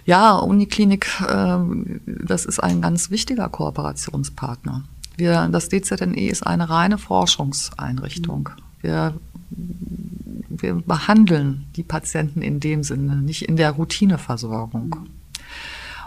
ja, 0.10 0.38
Uniklinik, 0.38 1.08
ähm, 1.30 2.02
das 2.08 2.46
ist 2.46 2.60
ein 2.60 2.82
ganz 2.82 3.12
wichtiger 3.12 3.48
Kooperationspartner. 3.48 4.84
Wir, 5.18 5.48
das 5.50 5.70
DZNE 5.70 6.30
ist 6.30 6.48
eine 6.48 6.68
reine 6.68 6.98
Forschungseinrichtung. 6.98 8.50
Wir, 8.82 9.14
wir 9.52 10.74
behandeln 10.82 11.68
die 11.76 11.84
Patienten 11.84 12.42
in 12.42 12.60
dem 12.60 12.82
Sinne, 12.82 13.18
nicht 13.18 13.44
in 13.44 13.56
der 13.56 13.70
Routineversorgung. 13.70 14.96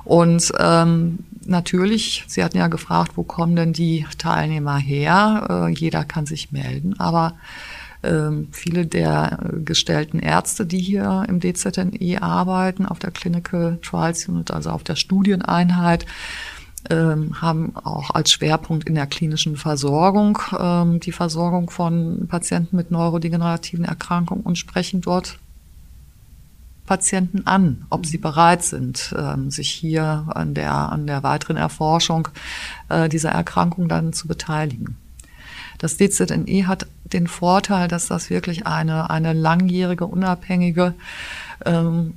Und 0.03 0.53
ähm, 0.59 1.21
natürlich, 1.47 2.25
Sie 2.27 2.43
hatten 2.43 2.59
ja 2.59 2.67
gefragt, 2.67 3.13
wo 3.15 3.23
kommen 3.23 3.55
denn 3.55 3.73
die 3.73 4.05
Teilnehmer 4.19 4.79
her? 4.79 5.47
Äh, 5.49 5.69
jeder 5.69 6.05
kann 6.05 6.27
sich 6.27 6.51
melden, 6.51 6.99
aber 6.99 7.35
viele 8.51 8.87
der 8.87 9.39
gestellten 9.65 10.19
Ärzte, 10.19 10.67
die 10.67 10.81
hier 10.81 11.25
im 11.29 11.41
DZNE 11.41 12.21
arbeiten, 12.21 12.85
auf 12.87 12.99
der 12.99 13.13
Clinical 13.13 13.79
Trials 13.83 14.29
Unit, 14.29 14.51
also 14.51 14.71
auf 14.71 14.83
der 14.83 14.97
Studieneinheit, 14.97 16.07
ähm, 16.91 17.41
haben 17.41 17.77
auch 17.77 18.11
als 18.11 18.33
Schwerpunkt 18.33 18.89
in 18.89 18.97
der 18.97 19.07
klinischen 19.07 19.57
Versorgung 19.57 20.39
ähm, 20.59 20.99
die 20.99 21.13
Versorgung 21.13 21.71
von 21.71 22.27
Patienten 22.27 22.75
mit 22.77 22.91
neurodegenerativen 22.91 23.85
Erkrankungen 23.85 24.43
und 24.43 24.59
sprechen 24.59 25.01
dort 25.01 25.39
Patienten 26.85 27.47
an, 27.47 27.87
ob 27.91 28.07
sie 28.07 28.19
bereit 28.19 28.65
sind, 28.65 29.15
sich 29.49 29.71
hier 29.71 30.27
an 30.35 30.53
der, 30.53 30.75
an 30.75 31.07
der 31.07 31.23
weiteren 31.23 31.57
Erforschung 31.57 32.29
äh, 32.89 33.09
dieser 33.09 33.31
Erkrankung 33.31 33.89
dann 33.89 34.13
zu 34.13 34.27
beteiligen. 34.27 34.97
Das 35.83 35.97
DZNE 35.97 36.69
hat 36.69 36.87
den 37.05 37.27
Vorteil, 37.27 37.89
dass 37.89 38.07
das 38.07 38.31
wirklich 38.31 38.69
eine, 38.69 39.11
eine 39.11 39.33
langjährige, 39.33 40.07
unabhängige 40.07 40.95
ähm, 41.67 42.15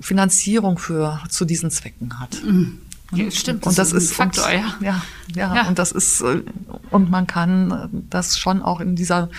Finanzierung 0.00 0.76
für, 0.76 1.20
zu 1.28 1.44
diesen 1.44 1.70
Zwecken 1.70 2.18
hat. 2.18 2.42
Mhm. 2.44 2.80
Ja, 3.12 3.30
stimmt. 3.30 3.64
Und 3.64 3.78
das, 3.78 3.90
das 3.90 4.02
ist, 4.02 4.10
ein 4.10 4.32
Faktor, 4.32 4.46
und, 4.46 4.52
ja. 4.52 4.74
ja. 4.80 5.02
Ja, 5.36 5.54
ja, 5.54 5.68
und 5.68 5.78
das 5.78 5.92
ist, 5.92 6.20
äh, 6.20 6.42
und 6.90 7.10
man 7.10 7.28
kann 7.28 7.88
das 8.10 8.36
schon 8.36 8.60
auch 8.60 8.80
in 8.80 8.96
dieser 8.96 9.30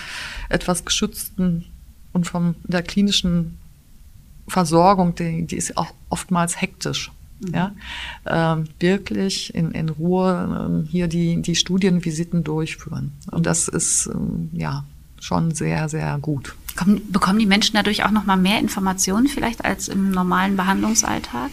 etwas 0.48 0.86
geschützten 0.86 1.66
und 2.14 2.26
von 2.26 2.54
der 2.64 2.82
klinischen 2.82 3.58
Versorgung, 4.48 5.14
die, 5.14 5.46
die 5.46 5.56
ist 5.56 5.76
auch 5.76 5.92
oftmals 6.08 6.58
hektisch. 6.58 7.12
Mhm. 7.40 7.54
Ja, 7.54 7.72
ähm, 8.26 8.64
wirklich 8.78 9.54
in, 9.54 9.70
in 9.72 9.88
Ruhe 9.88 10.68
ähm, 10.68 10.88
hier 10.90 11.08
die, 11.08 11.40
die 11.42 11.54
Studienvisiten 11.54 12.44
durchführen. 12.44 13.12
Und 13.30 13.46
das 13.46 13.68
ist 13.68 14.10
ähm, 14.12 14.50
ja 14.52 14.84
schon 15.20 15.54
sehr, 15.54 15.88
sehr 15.88 16.18
gut. 16.20 16.54
Kommen, 16.76 17.00
bekommen 17.10 17.38
die 17.38 17.46
Menschen 17.46 17.74
dadurch 17.74 18.04
auch 18.04 18.10
noch 18.10 18.26
mal 18.26 18.36
mehr 18.36 18.58
Informationen 18.58 19.26
vielleicht 19.26 19.64
als 19.64 19.88
im 19.88 20.10
normalen 20.10 20.56
Behandlungsalltag? 20.56 21.50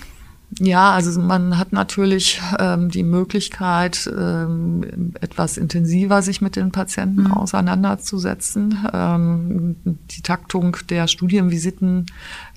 Ja, 0.60 0.92
also 0.92 1.20
man 1.20 1.58
hat 1.58 1.74
natürlich 1.74 2.42
ähm, 2.58 2.90
die 2.90 3.04
Möglichkeit, 3.04 4.10
ähm, 4.18 5.14
etwas 5.20 5.58
intensiver 5.58 6.22
sich 6.22 6.42
mit 6.42 6.56
den 6.56 6.72
Patienten 6.72 7.24
mhm. 7.24 7.34
auseinanderzusetzen. 7.34 8.88
Ähm, 8.94 9.76
die 9.84 10.22
Taktung 10.22 10.78
der 10.90 11.10
Studienvisiten 11.10 12.06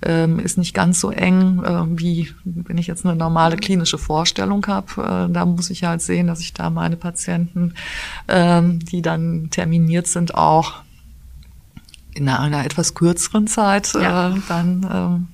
ähm, 0.02 0.38
ist 0.38 0.56
nicht 0.56 0.72
ganz 0.72 1.00
so 1.00 1.10
eng, 1.10 1.64
äh, 1.64 1.82
wie 1.98 2.30
wenn 2.44 2.78
ich 2.78 2.86
jetzt 2.86 3.04
eine 3.04 3.16
normale 3.16 3.56
klinische 3.56 3.98
Vorstellung 3.98 4.64
habe. 4.68 5.26
Äh, 5.28 5.32
da 5.32 5.44
muss 5.44 5.68
ich 5.68 5.82
halt 5.82 6.00
sehen, 6.00 6.28
dass 6.28 6.40
ich 6.40 6.54
da 6.54 6.70
meine 6.70 6.96
Patienten, 6.96 7.74
ähm, 8.28 8.78
die 8.78 9.02
dann 9.02 9.48
terminiert 9.50 10.06
sind, 10.06 10.36
auch 10.36 10.74
in 12.14 12.28
einer, 12.28 12.38
einer 12.38 12.64
etwas 12.64 12.94
kürzeren 12.94 13.48
Zeit 13.48 13.94
ja. 13.94 14.30
äh, 14.30 14.34
dann 14.48 14.86
ähm, 14.92 15.28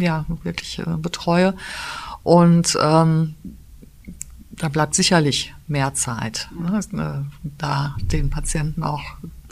ja, 0.00 0.24
wirklich 0.42 0.78
äh, 0.78 0.96
betreue. 0.96 1.54
Und 2.22 2.76
ähm, 2.80 3.34
da 4.50 4.68
bleibt 4.68 4.94
sicherlich 4.94 5.54
mehr 5.66 5.94
Zeit, 5.94 6.48
ne, 6.58 6.80
äh, 6.92 7.50
da 7.58 7.96
den 8.00 8.30
Patienten 8.30 8.82
auch 8.82 9.02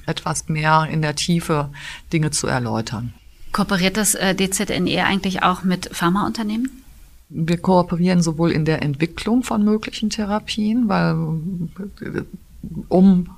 etwas 0.07 0.49
mehr 0.49 0.89
in 0.91 1.03
der 1.03 1.17
Tiefe 1.17 1.71
Dinge 2.13 2.31
zu 2.31 2.47
erläutern. 2.47 3.13
Kooperiert 3.53 3.97
das 3.97 4.15
äh, 4.15 4.35
DZNE 4.35 5.05
eigentlich 5.05 5.43
auch 5.43 5.63
mit 5.63 5.89
Pharmaunternehmen? 5.93 6.71
Wir 7.29 7.59
kooperieren 7.59 8.23
sowohl 8.23 8.53
in 8.53 8.65
der 8.65 8.83
Entwicklung 8.83 9.43
von 9.43 9.65
möglichen 9.65 10.11
Therapien, 10.11 10.89
weil 10.89 11.17
äh, 12.01 12.23
um 12.89 13.31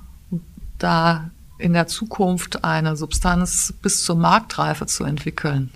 da 0.77 1.29
in 1.57 1.73
der 1.73 1.87
Zukunft 1.87 2.63
eine 2.63 2.95
Substanz 2.95 3.73
bis 3.81 4.03
zur 4.03 4.15
Marktreife 4.15 4.85
zu 4.85 5.03
entwickeln, 5.03 5.71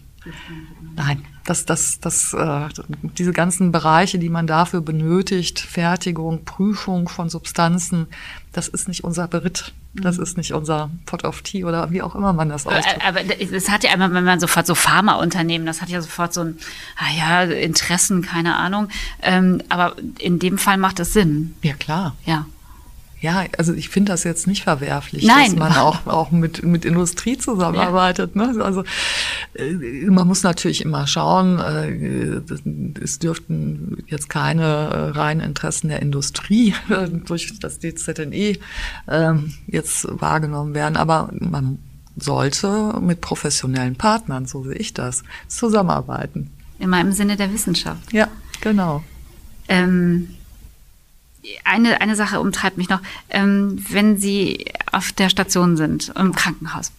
Nein, 0.95 1.25
das, 1.45 1.65
das, 1.65 1.99
das, 1.99 2.33
äh, 2.33 2.69
diese 3.17 3.33
ganzen 3.33 3.71
Bereiche, 3.71 4.19
die 4.19 4.29
man 4.29 4.47
dafür 4.47 4.81
benötigt, 4.81 5.59
Fertigung, 5.59 6.45
Prüfung 6.45 7.09
von 7.09 7.29
Substanzen, 7.29 8.07
das 8.51 8.67
ist 8.67 8.87
nicht 8.87 9.03
unser 9.03 9.27
Beritt. 9.27 9.73
Das 9.95 10.17
mhm. 10.17 10.23
ist 10.23 10.37
nicht 10.37 10.53
unser 10.53 10.89
Pot 11.05 11.23
of 11.23 11.41
Tea 11.41 11.65
oder 11.65 11.91
wie 11.91 12.01
auch 12.01 12.15
immer 12.15 12.33
man 12.33 12.49
das 12.49 12.65
ausdrückt. 12.65 13.05
Aber 13.05 13.19
es 13.39 13.69
hat 13.69 13.83
ja 13.83 13.93
immer, 13.93 14.11
wenn 14.13 14.23
man 14.23 14.39
sofort 14.39 14.65
so 14.65 14.73
Pharmaunternehmen, 14.73 15.67
das 15.67 15.81
hat 15.81 15.89
ja 15.89 16.01
sofort 16.01 16.33
so 16.33 16.41
ein, 16.41 16.57
ah 16.97 17.11
ja, 17.15 17.43
Interessen, 17.43 18.21
keine 18.21 18.55
Ahnung. 18.55 18.89
Ähm, 19.21 19.61
aber 19.69 19.95
in 20.19 20.39
dem 20.39 20.57
Fall 20.57 20.77
macht 20.77 20.99
es 20.99 21.13
Sinn. 21.13 21.55
Ja, 21.61 21.73
klar. 21.73 22.15
Ja. 22.25 22.45
Ja, 23.23 23.45
also 23.57 23.73
ich 23.73 23.87
finde 23.87 24.11
das 24.11 24.25
jetzt 24.25 24.47
nicht 24.47 24.63
verwerflich, 24.63 25.23
Nein. 25.23 25.51
dass 25.51 25.55
man 25.55 25.71
auch, 25.77 26.05
auch 26.07 26.31
mit, 26.31 26.61
mit 26.63 26.83
Industrie 26.83 27.37
zusammenarbeitet. 27.37 28.35
Ja. 28.35 28.47
Ne? 28.47 28.61
Also 28.61 28.83
äh, 29.53 30.09
man 30.09 30.27
muss 30.27 30.43
natürlich 30.43 30.83
immer 30.83 31.07
schauen, 31.07 31.57
äh, 31.57 32.41
es 33.01 33.19
dürften 33.19 34.03
jetzt 34.07 34.27
keine 34.27 34.63
äh, 34.63 35.09
reinen 35.11 35.39
Interessen 35.39 35.87
der 35.87 36.01
Industrie 36.01 36.75
durch 37.25 37.57
das 37.59 37.79
DZNE 37.79 38.57
ähm, 39.07 39.53
jetzt 39.67 40.05
wahrgenommen 40.09 40.75
werden, 40.75 40.97
aber 40.97 41.29
man 41.39 41.79
sollte 42.17 42.99
mit 42.99 43.21
professionellen 43.21 43.95
Partnern, 43.95 44.47
so 44.47 44.65
sehe 44.65 44.75
ich 44.75 44.93
das, 44.93 45.23
zusammenarbeiten. 45.47 46.51
Immer 46.77 46.99
im 46.99 47.13
Sinne 47.13 47.37
der 47.37 47.53
Wissenschaft. 47.53 48.11
Ja, 48.11 48.27
genau. 48.59 49.01
Ähm, 49.69 50.27
eine, 51.63 52.01
eine 52.01 52.15
Sache 52.15 52.39
umtreibt 52.39 52.77
mich 52.77 52.89
noch. 52.89 53.01
Ähm, 53.29 53.83
wenn 53.89 54.17
Sie 54.17 54.65
auf 54.91 55.11
der 55.11 55.29
Station 55.29 55.77
sind, 55.77 56.11
im 56.17 56.33
Krankenhaus, 56.33 56.91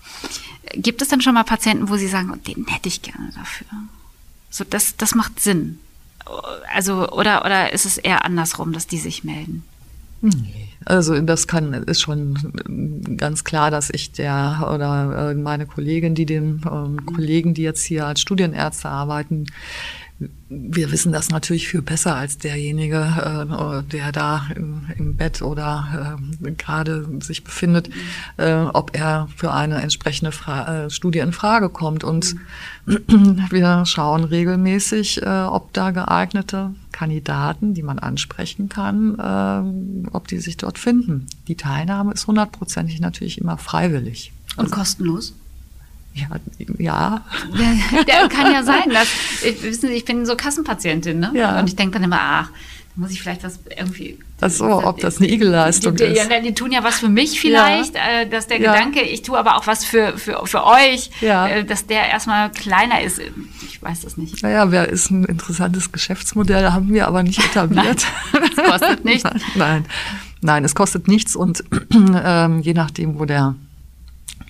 gibt 0.74 1.02
es 1.02 1.08
dann 1.08 1.20
schon 1.20 1.34
mal 1.34 1.44
Patienten, 1.44 1.88
wo 1.88 1.96
Sie 1.96 2.08
sagen, 2.08 2.30
oh, 2.32 2.36
den 2.36 2.66
hätte 2.66 2.88
ich 2.88 3.02
gerne 3.02 3.30
dafür? 3.34 3.66
So, 4.50 4.64
das, 4.64 4.96
das 4.96 5.14
macht 5.14 5.40
Sinn. 5.40 5.78
Also, 6.74 7.10
oder, 7.10 7.44
oder 7.44 7.72
ist 7.72 7.86
es 7.86 7.98
eher 7.98 8.24
andersrum, 8.24 8.72
dass 8.72 8.86
die 8.86 8.98
sich 8.98 9.24
melden? 9.24 9.64
Also 10.86 11.20
das 11.20 11.46
kann 11.46 11.72
ist 11.72 12.00
schon 12.00 12.36
ganz 13.16 13.44
klar, 13.44 13.70
dass 13.70 13.90
ich 13.90 14.12
der 14.12 14.70
oder 14.74 15.30
äh, 15.30 15.34
meine 15.34 15.66
Kollegin, 15.66 16.14
die 16.14 16.26
den 16.26 16.62
ähm, 16.70 17.04
Kollegen, 17.06 17.54
die 17.54 17.62
jetzt 17.62 17.84
hier 17.84 18.06
als 18.06 18.20
Studienärzte 18.20 18.88
arbeiten, 18.88 19.46
wir 20.48 20.92
wissen 20.92 21.12
das 21.12 21.30
natürlich 21.30 21.68
viel 21.68 21.82
besser 21.82 22.16
als 22.16 22.38
derjenige, 22.38 22.98
äh, 22.98 23.82
der 23.90 24.12
da 24.12 24.46
im, 24.54 25.16
Bett 25.16 25.42
oder 25.42 26.18
äh, 26.42 26.52
gerade 26.52 27.06
sich 27.20 27.44
befindet, 27.44 27.88
äh, 28.36 28.54
ob 28.54 28.96
er 28.96 29.28
für 29.36 29.52
eine 29.52 29.80
entsprechende 29.80 30.32
Fra 30.32 30.90
Studie 30.90 31.20
in 31.20 31.32
Frage 31.32 31.68
kommt. 31.68 32.04
Und 32.04 32.36
wir 32.86 33.86
schauen 33.86 34.24
regelmäßig, 34.24 35.22
ob 35.26 35.72
da 35.72 35.90
geeignete 35.90 36.74
Kandidaten, 36.92 37.74
die 37.74 37.82
man 37.82 37.98
ansprechen 37.98 38.68
kann, 38.68 40.08
ob 40.12 40.28
die 40.28 40.38
sich 40.38 40.56
dort 40.56 40.78
finden. 40.78 41.26
Die 41.48 41.56
Teilnahme 41.56 42.12
ist 42.12 42.26
hundertprozentig 42.26 43.00
natürlich 43.00 43.40
immer 43.40 43.56
freiwillig. 43.56 44.32
Und 44.56 44.64
also, 44.64 44.74
kostenlos? 44.74 45.34
Ja, 46.14 46.28
ja. 46.78 47.24
Der 48.06 48.28
kann 48.28 48.52
ja 48.52 48.62
sein. 48.62 48.88
Dass, 48.90 49.08
wissen 49.62 49.88
Sie, 49.88 49.94
ich 49.94 50.04
bin 50.04 50.24
so 50.26 50.36
Kassenpatientin, 50.36 51.18
ne? 51.18 51.32
Ja. 51.34 51.58
Und 51.58 51.68
ich 51.68 51.76
denke 51.76 51.94
dann 51.94 52.04
immer, 52.04 52.20
ach, 52.20 52.50
da 52.94 53.00
muss 53.00 53.10
ich 53.10 53.20
vielleicht 53.20 53.42
was 53.42 53.58
irgendwie. 53.76 54.18
Ach 54.40 54.50
so, 54.50 54.84
ob 54.84 55.00
das 55.00 55.18
eine 55.18 55.28
Igelleistung 55.28 55.96
die, 55.96 56.04
die, 56.04 56.10
ist. 56.10 56.30
Ja, 56.30 56.40
die 56.40 56.54
tun 56.54 56.70
ja 56.70 56.84
was 56.84 57.00
für 57.00 57.08
mich 57.08 57.40
vielleicht, 57.40 57.96
ja. 57.96 58.20
äh, 58.20 58.28
dass 58.28 58.46
der 58.46 58.60
ja. 58.60 58.72
Gedanke, 58.72 59.00
ich 59.00 59.22
tue 59.22 59.36
aber 59.36 59.56
auch 59.56 59.66
was 59.66 59.84
für, 59.84 60.16
für, 60.16 60.46
für 60.46 60.64
euch, 60.64 61.10
ja. 61.20 61.48
äh, 61.48 61.64
dass 61.64 61.86
der 61.86 62.08
erstmal 62.08 62.50
kleiner 62.52 63.00
ist. 63.00 63.20
Ich 63.66 63.82
weiß 63.82 64.02
das 64.02 64.16
nicht. 64.16 64.42
Naja, 64.42 64.70
wer 64.70 64.88
ist 64.88 65.10
ein 65.10 65.24
interessantes 65.24 65.90
Geschäftsmodell, 65.90 66.70
haben 66.72 66.92
wir 66.92 67.08
aber 67.08 67.22
nicht 67.24 67.44
etabliert. 67.44 68.06
Nein, 68.32 68.50
es 68.56 68.64
kostet 68.64 69.04
nichts. 69.04 69.30
Nein, 69.56 69.86
nein, 70.40 70.64
es 70.64 70.74
kostet 70.74 71.08
nichts 71.08 71.34
und 71.34 71.64
ähm, 71.92 72.60
je 72.60 72.74
nachdem, 72.74 73.18
wo 73.18 73.24
der 73.24 73.56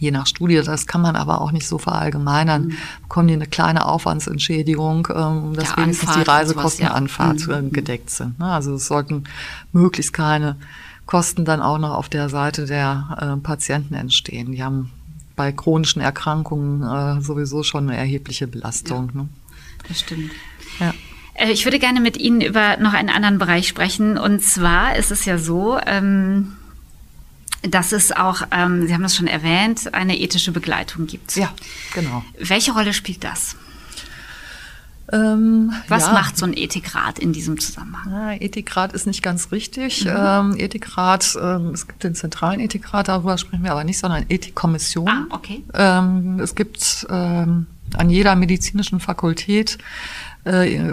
je 0.05 0.11
nach 0.11 0.27
Studie, 0.27 0.61
das 0.64 0.87
kann 0.87 1.01
man 1.01 1.17
aber 1.17 1.40
auch 1.40 1.51
nicht 1.51 1.67
so 1.67 1.79
verallgemeinern, 1.79 2.67
mhm. 2.67 2.77
bekommen 3.03 3.29
die 3.29 3.35
eine 3.35 3.47
kleine 3.47 3.87
Aufwandsentschädigung, 3.87 5.09
ähm, 5.14 5.55
dass 5.55 5.71
ja, 5.71 5.77
wenigstens 5.79 6.11
Anfahrt 6.11 6.27
die 6.27 6.31
Reisekosten 6.31 6.85
ja. 6.87 6.93
Anfahrt 6.93 7.47
mhm. 7.47 7.73
gedeckt 7.73 8.11
sind. 8.11 8.38
Ne? 8.38 8.47
Also 8.47 8.75
es 8.75 8.87
sollten 8.87 9.25
möglichst 9.73 10.12
keine 10.12 10.57
Kosten 11.07 11.45
dann 11.45 11.61
auch 11.61 11.79
noch 11.79 11.95
auf 11.95 12.09
der 12.09 12.29
Seite 12.29 12.67
der 12.67 13.37
äh, 13.37 13.40
Patienten 13.40 13.95
entstehen. 13.95 14.53
Die 14.53 14.62
haben 14.62 14.90
bei 15.37 15.53
chronischen 15.53 16.01
Erkrankungen 16.01 16.83
äh, 16.83 17.21
sowieso 17.21 17.62
schon 17.62 17.88
eine 17.88 17.99
erhebliche 17.99 18.47
Belastung. 18.47 19.11
Ja, 19.14 19.21
ne? 19.23 19.29
Das 19.88 20.01
stimmt. 20.01 20.31
Ja. 20.81 20.95
Äh, 21.35 21.51
ich 21.51 21.64
würde 21.64 21.79
gerne 21.79 22.01
mit 22.01 22.17
Ihnen 22.17 22.40
über 22.40 22.77
noch 22.79 22.95
einen 22.95 23.11
anderen 23.11 23.38
Bereich 23.38 23.69
sprechen. 23.69 24.17
Und 24.17 24.43
zwar 24.43 24.97
ist 24.97 25.11
es 25.11 25.25
ja 25.25 25.38
so, 25.38 25.79
ähm, 25.85 26.53
dass 27.68 27.92
es 27.92 28.12
auch, 28.12 28.42
ähm, 28.50 28.87
Sie 28.87 28.94
haben 28.94 29.03
das 29.03 29.16
schon 29.16 29.27
erwähnt, 29.27 29.94
eine 29.94 30.18
ethische 30.18 30.53
Begleitung 30.53 31.07
gibt. 31.07 31.37
Ja, 31.37 31.53
genau. 31.94 32.24
Welche 32.38 32.72
Rolle 32.72 32.92
spielt 32.92 33.24
das? 33.24 33.57
Ähm, 35.12 35.72
Was 35.88 36.07
ja. 36.07 36.12
macht 36.12 36.38
so 36.38 36.46
ein 36.46 36.57
Ethikrat 36.57 37.18
in 37.18 37.33
diesem 37.33 37.61
Zusammenhang? 37.61 38.11
Ja, 38.11 38.33
Ethikrat 38.40 38.94
ist 38.94 39.07
nicht 39.07 39.22
ganz 39.22 39.53
richtig. 39.53 40.05
Mhm. 40.05 40.11
Ähm, 40.16 40.55
Ethikrat, 40.57 41.37
ähm, 41.40 41.68
es 41.74 41.87
gibt 41.87 42.05
den 42.05 42.14
zentralen 42.14 42.59
Ethikrat, 42.61 43.09
darüber 43.09 43.37
sprechen 43.37 43.64
wir 43.64 43.72
aber 43.72 43.85
nicht, 43.85 43.98
sondern 43.98 44.24
Ethikkommission. 44.29 45.09
Ah, 45.09 45.27
okay. 45.31 45.62
Ähm, 45.74 46.40
es 46.40 46.55
gibt 46.55 47.07
ähm, 47.11 47.66
an 47.96 48.11
jeder 48.11 48.35
medizinischen 48.35 48.98
Fakultät 48.98 49.77
äh, 50.46 50.90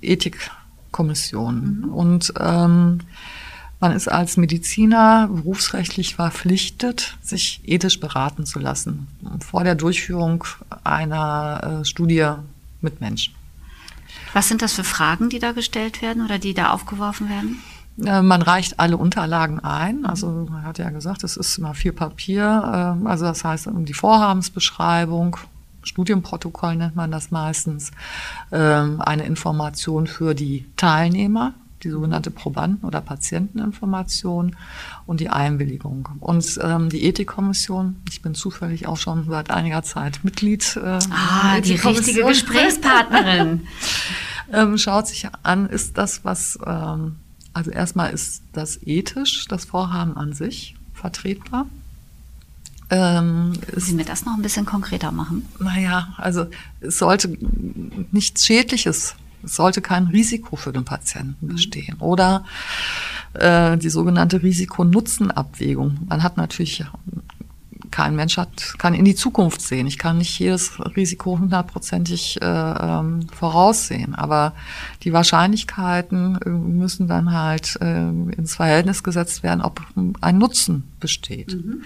Ethikkommission. 0.00 1.82
Mhm. 1.82 1.88
Und 1.92 2.32
ähm, 2.40 3.00
man 3.80 3.92
ist 3.92 4.08
als 4.08 4.36
Mediziner 4.36 5.28
berufsrechtlich 5.28 6.14
verpflichtet, 6.14 7.16
sich 7.22 7.60
ethisch 7.64 8.00
beraten 8.00 8.46
zu 8.46 8.58
lassen 8.58 9.08
vor 9.44 9.64
der 9.64 9.74
Durchführung 9.74 10.44
einer 10.84 11.80
äh, 11.80 11.84
Studie 11.84 12.30
mit 12.80 13.00
Menschen. 13.00 13.34
Was 14.32 14.48
sind 14.48 14.62
das 14.62 14.74
für 14.74 14.84
Fragen, 14.84 15.28
die 15.28 15.38
da 15.38 15.52
gestellt 15.52 16.02
werden 16.02 16.24
oder 16.24 16.38
die 16.38 16.54
da 16.54 16.70
aufgeworfen 16.70 17.28
werden? 17.28 17.62
Äh, 18.02 18.22
man 18.22 18.42
reicht 18.42 18.80
alle 18.80 18.96
Unterlagen 18.96 19.60
ein. 19.60 20.06
Also 20.06 20.46
man 20.50 20.64
hat 20.64 20.78
ja 20.78 20.90
gesagt, 20.90 21.24
es 21.24 21.36
ist 21.36 21.58
immer 21.58 21.74
viel 21.74 21.92
Papier. 21.92 22.96
Äh, 23.04 23.08
also 23.08 23.24
das 23.24 23.44
heißt 23.44 23.68
die 23.70 23.94
Vorhabensbeschreibung, 23.94 25.36
Studienprotokoll 25.82 26.76
nennt 26.76 26.96
man 26.96 27.10
das 27.10 27.30
meistens, 27.30 27.92
eine 28.50 29.26
Information 29.26 30.06
für 30.06 30.34
die 30.34 30.64
Teilnehmer, 30.78 31.52
die 31.82 31.90
sogenannte 31.90 32.30
Probanden- 32.30 32.84
oder 32.86 33.00
Patienteninformation 33.00 34.56
und 35.06 35.20
die 35.20 35.28
Einwilligung. 35.28 36.08
Und 36.20 36.58
ähm, 36.62 36.88
die 36.88 37.04
Ethikkommission, 37.04 37.96
ich 38.08 38.22
bin 38.22 38.34
zufällig 38.34 38.86
auch 38.86 38.96
schon 38.96 39.26
seit 39.28 39.50
einiger 39.50 39.82
Zeit 39.82 40.20
Mitglied. 40.24 40.76
Äh, 40.76 40.98
ah, 41.10 41.60
die 41.60 41.74
richtige 41.74 42.24
Gesprächspartnerin. 42.24 43.66
ähm, 44.52 44.78
schaut 44.78 45.08
sich 45.08 45.28
an, 45.42 45.68
ist 45.68 45.98
das 45.98 46.24
was, 46.24 46.58
ähm, 46.66 47.16
also 47.52 47.70
erstmal 47.70 48.12
ist 48.12 48.42
das 48.52 48.82
ethisch, 48.84 49.46
das 49.48 49.64
Vorhaben 49.64 50.16
an 50.16 50.32
sich 50.32 50.74
vertretbar. 50.94 51.66
Ähm, 52.90 53.52
Sie 53.76 53.94
mir 53.94 54.04
das 54.04 54.24
noch 54.24 54.34
ein 54.34 54.42
bisschen 54.42 54.66
konkreter 54.66 55.10
machen? 55.10 55.48
Naja, 55.58 56.14
also 56.18 56.46
es 56.80 56.98
sollte 56.98 57.36
nichts 58.12 58.44
Schädliches 58.44 59.16
es 59.44 59.56
sollte 59.56 59.80
kein 59.80 60.06
Risiko 60.06 60.56
für 60.56 60.72
den 60.72 60.84
Patienten 60.84 61.48
bestehen. 61.48 61.96
Oder 61.98 62.44
äh, 63.34 63.76
die 63.76 63.90
sogenannte 63.90 64.42
Risiko-Nutzen-Abwägung. 64.42 65.98
Man 66.08 66.22
hat 66.22 66.36
natürlich 66.36 66.84
kein 67.94 68.16
Mensch 68.16 68.38
hat, 68.38 68.74
kann 68.78 68.92
in 68.92 69.04
die 69.04 69.14
Zukunft 69.14 69.60
sehen. 69.60 69.86
Ich 69.86 69.98
kann 69.98 70.18
nicht 70.18 70.36
jedes 70.40 70.72
Risiko 70.96 71.38
hundertprozentig 71.38 72.42
äh, 72.42 72.44
ähm, 72.44 73.28
voraussehen, 73.32 74.16
aber 74.16 74.52
die 75.04 75.12
Wahrscheinlichkeiten 75.12 76.38
äh, 76.44 76.48
müssen 76.48 77.06
dann 77.06 77.30
halt 77.30 77.78
äh, 77.80 78.08
ins 78.08 78.56
Verhältnis 78.56 79.04
gesetzt 79.04 79.44
werden, 79.44 79.60
ob 79.60 79.80
ein 80.20 80.38
Nutzen 80.38 80.82
besteht. 80.98 81.54
Mhm. 81.54 81.82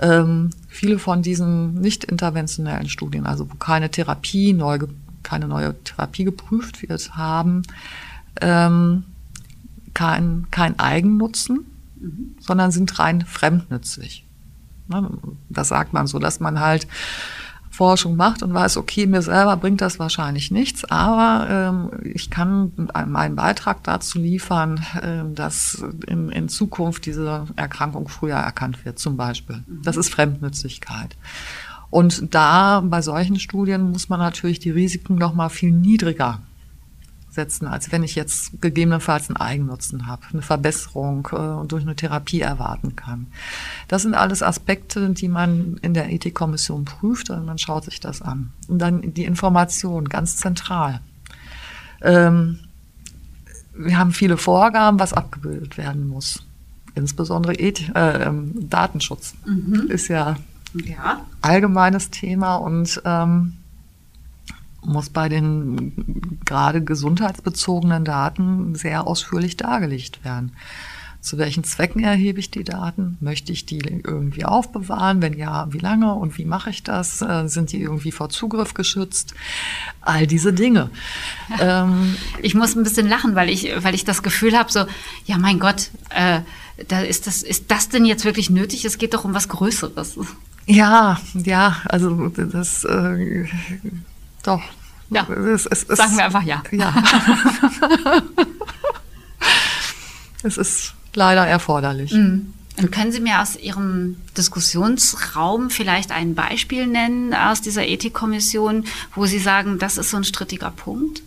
Ähm, 0.00 0.50
viele 0.68 1.00
von 1.00 1.20
diesen 1.20 1.80
nicht 1.80 2.04
interventionellen 2.04 2.88
Studien, 2.88 3.26
also 3.26 3.50
wo 3.50 3.56
keine 3.56 3.90
Therapie 3.90 4.52
neu 4.52 4.78
keine 5.30 5.46
neue 5.46 5.80
Therapie 5.84 6.24
geprüft 6.24 6.82
wird, 6.82 7.16
haben 7.16 7.62
ähm, 8.40 9.04
kein, 9.94 10.48
kein 10.50 10.78
Eigennutzen, 10.78 11.66
mhm. 12.00 12.36
sondern 12.40 12.72
sind 12.72 12.98
rein 12.98 13.24
fremdnützig. 13.24 14.26
Ne, 14.88 15.08
das 15.48 15.68
sagt 15.68 15.92
man 15.92 16.08
so, 16.08 16.18
dass 16.18 16.40
man 16.40 16.58
halt 16.58 16.88
Forschung 17.70 18.16
macht 18.16 18.42
und 18.42 18.52
weiß, 18.52 18.76
okay, 18.76 19.06
mir 19.06 19.22
selber 19.22 19.56
bringt 19.56 19.80
das 19.80 20.00
wahrscheinlich 20.00 20.50
nichts, 20.50 20.84
aber 20.84 21.48
ähm, 21.48 22.12
ich 22.12 22.28
kann 22.28 22.72
meinen 23.06 23.36
Beitrag 23.36 23.84
dazu 23.84 24.18
liefern, 24.18 24.84
äh, 25.00 25.32
dass 25.32 25.84
in, 26.08 26.30
in 26.30 26.48
Zukunft 26.48 27.06
diese 27.06 27.46
Erkrankung 27.54 28.08
früher 28.08 28.34
erkannt 28.34 28.84
wird, 28.84 28.98
zum 28.98 29.16
Beispiel. 29.16 29.62
Mhm. 29.66 29.82
Das 29.84 29.96
ist 29.96 30.12
Fremdnützigkeit. 30.12 31.16
Und 31.90 32.34
da 32.34 32.80
bei 32.80 33.02
solchen 33.02 33.38
Studien 33.40 33.90
muss 33.90 34.08
man 34.08 34.20
natürlich 34.20 34.60
die 34.60 34.70
Risiken 34.70 35.16
noch 35.16 35.34
mal 35.34 35.48
viel 35.48 35.72
niedriger 35.72 36.40
setzen, 37.32 37.66
als 37.66 37.92
wenn 37.92 38.02
ich 38.02 38.14
jetzt 38.16 38.60
gegebenenfalls 38.60 39.28
einen 39.28 39.36
Eigennutzen 39.36 40.06
habe, 40.06 40.22
eine 40.32 40.42
Verbesserung 40.42 41.28
äh, 41.32 41.66
durch 41.66 41.82
eine 41.82 41.94
Therapie 41.94 42.40
erwarten 42.40 42.96
kann. 42.96 43.28
Das 43.88 44.02
sind 44.02 44.14
alles 44.14 44.42
Aspekte, 44.42 45.10
die 45.10 45.28
man 45.28 45.78
in 45.82 45.94
der 45.94 46.10
Ethikkommission 46.10 46.84
prüft 46.84 47.30
und 47.30 47.46
man 47.46 47.58
schaut 47.58 47.84
sich 47.84 48.00
das 48.00 48.20
an. 48.20 48.52
Und 48.68 48.78
dann 48.80 49.14
die 49.14 49.24
Information, 49.24 50.08
ganz 50.08 50.36
zentral. 50.38 51.00
Ähm, 52.02 52.58
wir 53.74 53.96
haben 53.98 54.12
viele 54.12 54.36
Vorgaben, 54.36 54.98
was 54.98 55.12
abgebildet 55.12 55.78
werden 55.78 56.08
muss. 56.08 56.44
insbesondere 56.96 57.54
Eth 57.58 57.94
äh, 57.94 58.24
ähm, 58.24 58.52
Datenschutz 58.68 59.34
Mhm. 59.46 59.86
ist 59.88 60.08
ja 60.08 60.36
Ja. 60.74 61.24
allgemeines 61.40 62.10
Thema 62.10 62.56
und 62.56 63.02
ähm, 63.04 63.54
muss 64.82 65.10
bei 65.10 65.28
den 65.28 66.38
gerade 66.44 66.82
gesundheitsbezogenen 66.82 68.04
Daten 68.04 68.74
sehr 68.74 69.06
ausführlich 69.06 69.56
dargelegt 69.56 70.24
werden. 70.24 70.52
Zu 71.20 71.36
welchen 71.36 71.64
Zwecken 71.64 72.02
erhebe 72.02 72.40
ich 72.40 72.50
die 72.50 72.64
Daten? 72.64 73.18
Möchte 73.20 73.52
ich 73.52 73.66
die 73.66 73.78
irgendwie 73.80 74.46
aufbewahren? 74.46 75.20
Wenn 75.20 75.36
ja, 75.36 75.70
wie 75.70 75.78
lange 75.78 76.14
und 76.14 76.38
wie 76.38 76.46
mache 76.46 76.70
ich 76.70 76.82
das? 76.82 77.20
Äh, 77.20 77.46
Sind 77.46 77.72
die 77.72 77.82
irgendwie 77.82 78.10
vor 78.10 78.30
Zugriff 78.30 78.72
geschützt? 78.72 79.34
All 80.00 80.26
diese 80.26 80.54
Dinge. 80.54 80.88
Ähm, 81.60 82.16
Ich 82.40 82.54
muss 82.54 82.74
ein 82.74 82.84
bisschen 82.84 83.06
lachen, 83.06 83.34
weil 83.34 83.50
ich, 83.50 83.70
weil 83.82 83.94
ich 83.94 84.06
das 84.06 84.22
Gefühl 84.22 84.56
habe, 84.56 84.72
so, 84.72 84.86
ja, 85.26 85.36
mein 85.36 85.58
Gott, 85.58 85.90
äh, 86.08 86.40
da 86.88 87.00
ist 87.00 87.26
das, 87.26 87.42
ist 87.42 87.70
das 87.70 87.90
denn 87.90 88.06
jetzt 88.06 88.24
wirklich 88.24 88.48
nötig? 88.48 88.86
Es 88.86 88.96
geht 88.96 89.12
doch 89.12 89.26
um 89.26 89.34
was 89.34 89.48
Größeres. 89.48 90.18
Ja, 90.70 91.20
ja, 91.34 91.76
also 91.84 92.28
das 92.28 92.84
äh, 92.84 93.46
doch. 94.42 94.62
Ja, 95.10 95.28
es, 95.28 95.66
es, 95.66 95.84
es, 95.84 95.98
Sagen 95.98 96.16
wir 96.16 96.24
einfach 96.24 96.42
ja. 96.44 96.62
Ja. 96.70 96.94
es 100.42 100.56
ist 100.56 100.94
leider 101.14 101.46
erforderlich. 101.46 102.12
Mhm. 102.12 102.54
Und 102.78 102.92
können 102.92 103.12
Sie 103.12 103.20
mir 103.20 103.42
aus 103.42 103.56
Ihrem 103.56 104.16
Diskussionsraum 104.38 105.70
vielleicht 105.70 106.12
ein 106.12 106.34
Beispiel 106.34 106.86
nennen 106.86 107.34
aus 107.34 107.60
dieser 107.60 107.86
Ethikkommission, 107.86 108.84
wo 109.14 109.26
Sie 109.26 109.40
sagen, 109.40 109.78
das 109.78 109.98
ist 109.98 110.10
so 110.10 110.16
ein 110.16 110.24
strittiger 110.24 110.70
Punkt? 110.70 111.22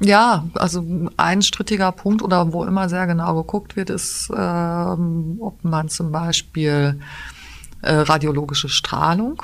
Ja, 0.00 0.46
also 0.54 0.84
ein 1.16 1.40
strittiger 1.40 1.90
Punkt 1.90 2.22
oder 2.22 2.52
wo 2.52 2.64
immer 2.64 2.88
sehr 2.88 3.06
genau 3.06 3.34
geguckt 3.34 3.76
wird, 3.76 3.88
ist, 3.88 4.30
ähm, 4.36 5.38
ob 5.40 5.64
man 5.64 5.88
zum 5.88 6.12
Beispiel 6.12 7.00
äh, 7.80 7.94
radiologische 7.94 8.68
Strahlung, 8.68 9.42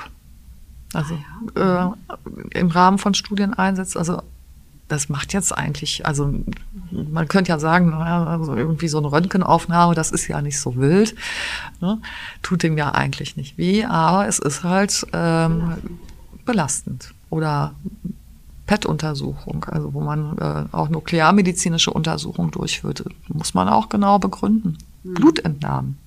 also 0.93 1.17
äh, 1.55 2.59
im 2.59 2.67
Rahmen 2.67 2.99
von 2.99 3.15
Studien 3.15 3.55
einsetzt. 3.55 3.97
Also 3.97 4.21
das 4.87 5.09
macht 5.09 5.33
jetzt 5.33 5.57
eigentlich, 5.57 6.05
also 6.05 6.31
man 6.91 7.27
könnte 7.27 7.49
ja 7.49 7.57
sagen, 7.57 7.89
naja, 7.89 8.25
also 8.25 8.55
irgendwie 8.55 8.89
so 8.89 8.99
eine 8.99 9.11
Röntgenaufnahme, 9.11 9.95
das 9.95 10.11
ist 10.11 10.27
ja 10.27 10.41
nicht 10.41 10.59
so 10.59 10.75
wild, 10.75 11.15
ne? 11.81 11.99
tut 12.43 12.61
dem 12.61 12.77
ja 12.77 12.93
eigentlich 12.93 13.35
nicht 13.35 13.57
weh, 13.57 13.85
aber 13.85 14.27
es 14.27 14.37
ist 14.37 14.63
halt 14.63 15.07
ähm, 15.13 15.77
belastend 16.45 17.13
oder 17.31 17.73
PET-Untersuchung, 18.65 19.65
also 19.65 19.93
wo 19.93 20.01
man 20.01 20.37
äh, 20.37 20.65
auch 20.75 20.89
nuklearmedizinische 20.89 21.91
Untersuchungen 21.91 22.51
durchführt, 22.51 23.03
muss 23.27 23.53
man 23.53 23.67
auch 23.67 23.89
genau 23.89 24.19
begründen. 24.19 24.77
Blutentnahmen. 25.03 25.97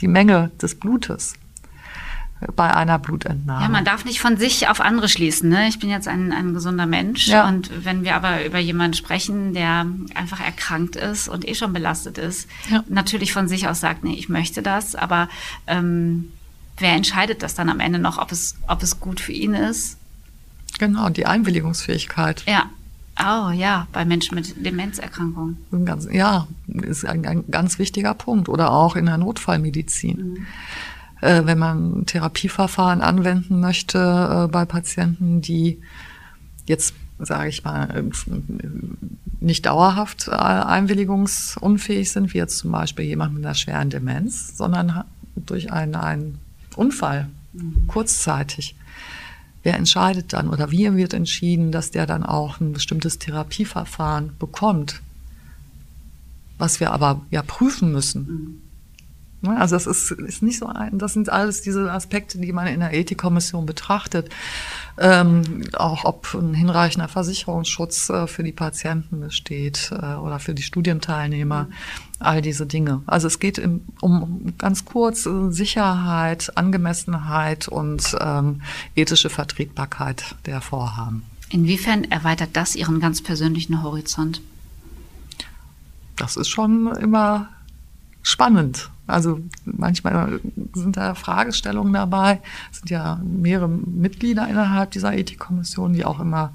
Die 0.00 0.08
Menge 0.08 0.50
des 0.60 0.74
Blutes 0.78 1.34
bei 2.56 2.74
einer 2.74 2.98
Blutentnahme. 2.98 3.62
Ja, 3.64 3.68
man 3.68 3.84
darf 3.84 4.06
nicht 4.06 4.20
von 4.20 4.38
sich 4.38 4.68
auf 4.68 4.80
andere 4.80 5.10
schließen. 5.10 5.50
Ne? 5.50 5.68
Ich 5.68 5.78
bin 5.78 5.90
jetzt 5.90 6.08
ein, 6.08 6.32
ein 6.32 6.54
gesunder 6.54 6.86
Mensch 6.86 7.28
Ja. 7.28 7.46
und 7.46 7.70
wenn 7.84 8.02
wir 8.02 8.14
aber 8.14 8.46
über 8.46 8.58
jemanden 8.58 8.94
sprechen, 8.94 9.52
der 9.52 9.86
einfach 10.14 10.40
erkrankt 10.40 10.96
ist 10.96 11.28
und 11.28 11.46
eh 11.46 11.54
schon 11.54 11.74
belastet 11.74 12.16
ist, 12.16 12.48
Ja. 12.70 12.82
natürlich 12.88 13.34
von 13.34 13.46
sich 13.46 13.68
aus 13.68 13.80
sagt, 13.80 14.04
nee, 14.04 14.14
ich 14.14 14.30
möchte 14.30 14.62
das, 14.62 14.94
aber 14.94 15.28
ähm, 15.66 16.32
wer 16.78 16.92
entscheidet 16.94 17.42
das 17.42 17.54
dann 17.54 17.68
am 17.68 17.78
Ende 17.80 17.98
noch, 17.98 18.16
ob 18.16 18.32
es, 18.32 18.56
ob 18.68 18.82
es 18.82 19.00
gut 19.00 19.20
für 19.20 19.32
ihn 19.32 19.52
ist? 19.52 19.98
Genau, 20.78 21.08
die 21.08 21.26
Einwilligungsfähigkeit. 21.26 22.44
Ja. 22.46 22.70
Oh 23.18 23.50
ja, 23.50 23.86
bei 23.92 24.04
Menschen 24.06 24.34
mit 24.34 24.64
Demenzerkrankungen. 24.64 25.58
Ganz, 25.84 26.08
ja, 26.10 26.46
ist 26.68 27.04
ein, 27.04 27.26
ein 27.26 27.44
ganz 27.50 27.78
wichtiger 27.78 28.14
Punkt. 28.14 28.48
Oder 28.48 28.72
auch 28.72 28.96
in 28.96 29.06
der 29.06 29.18
Notfallmedizin. 29.18 30.46
Äh, 31.20 31.44
wenn 31.44 31.58
man 31.58 32.06
Therapieverfahren 32.06 33.02
anwenden 33.02 33.60
möchte 33.60 33.98
äh, 33.98 34.50
bei 34.50 34.64
Patienten, 34.64 35.42
die 35.42 35.82
jetzt, 36.64 36.94
sage 37.18 37.50
ich 37.50 37.62
mal, 37.62 37.90
äh, 37.90 38.02
nicht 39.40 39.66
dauerhaft 39.66 40.28
äh, 40.28 40.32
einwilligungsunfähig 40.32 42.10
sind, 42.10 42.32
wie 42.32 42.38
jetzt 42.38 42.58
zum 42.58 42.72
Beispiel 42.72 43.04
jemand 43.04 43.34
mit 43.34 43.44
einer 43.44 43.54
schweren 43.54 43.90
Demenz, 43.90 44.56
sondern 44.56 45.04
durch 45.36 45.72
einen, 45.72 45.94
einen 45.94 46.38
Unfall 46.76 47.28
kurzzeitig. 47.86 48.76
Wer 49.62 49.76
entscheidet 49.76 50.32
dann? 50.32 50.48
Oder 50.48 50.70
wie 50.70 50.94
wird 50.96 51.12
entschieden, 51.12 51.70
dass 51.70 51.90
der 51.90 52.06
dann 52.06 52.24
auch 52.24 52.60
ein 52.60 52.72
bestimmtes 52.72 53.18
Therapieverfahren 53.18 54.32
bekommt, 54.38 55.02
was 56.58 56.80
wir 56.80 56.92
aber 56.92 57.22
ja 57.30 57.42
prüfen 57.42 57.92
müssen. 57.92 58.22
Ne, 58.26 58.69
Also 59.42 59.74
das 59.74 59.86
ist, 59.86 60.10
ist 60.10 60.42
nicht 60.42 60.58
so 60.58 60.66
ein, 60.66 60.98
das 60.98 61.14
sind 61.14 61.30
alles 61.30 61.62
diese 61.62 61.90
Aspekte, 61.90 62.38
die 62.38 62.52
man 62.52 62.66
in 62.66 62.80
der 62.80 62.92
Ethikkommission 62.92 63.64
betrachtet. 63.64 64.28
Ähm, 64.98 65.64
auch 65.74 66.04
ob 66.04 66.34
ein 66.34 66.52
hinreichender 66.52 67.08
Versicherungsschutz 67.08 68.10
äh, 68.10 68.26
für 68.26 68.42
die 68.42 68.52
Patienten 68.52 69.20
besteht 69.20 69.92
äh, 69.92 70.14
oder 70.16 70.40
für 70.40 70.52
die 70.52 70.62
Studienteilnehmer, 70.62 71.68
all 72.18 72.42
diese 72.42 72.66
Dinge. 72.66 73.02
Also 73.06 73.28
es 73.28 73.38
geht 73.38 73.56
im, 73.56 73.82
um 74.02 74.52
ganz 74.58 74.84
kurz 74.84 75.24
äh, 75.24 75.50
Sicherheit, 75.50 76.56
Angemessenheit 76.56 77.66
und 77.66 78.16
ähm, 78.20 78.60
ethische 78.94 79.30
Vertretbarkeit 79.30 80.36
der 80.44 80.60
Vorhaben. 80.60 81.22
Inwiefern 81.48 82.04
erweitert 82.04 82.50
das 82.52 82.76
Ihren 82.76 83.00
ganz 83.00 83.22
persönlichen 83.22 83.82
Horizont? 83.82 84.42
das 86.20 86.36
ist 86.36 86.48
schon 86.48 86.94
immer 86.96 87.48
spannend. 88.22 88.90
Also 89.10 89.40
manchmal 89.64 90.40
sind 90.74 90.96
da 90.96 91.14
Fragestellungen 91.14 91.92
dabei. 91.92 92.40
Es 92.70 92.78
sind 92.78 92.90
ja 92.90 93.20
mehrere 93.24 93.68
Mitglieder 93.68 94.48
innerhalb 94.48 94.90
dieser 94.92 95.16
Ethikkommission, 95.16 95.92
die 95.92 96.04
auch 96.04 96.20
immer, 96.20 96.54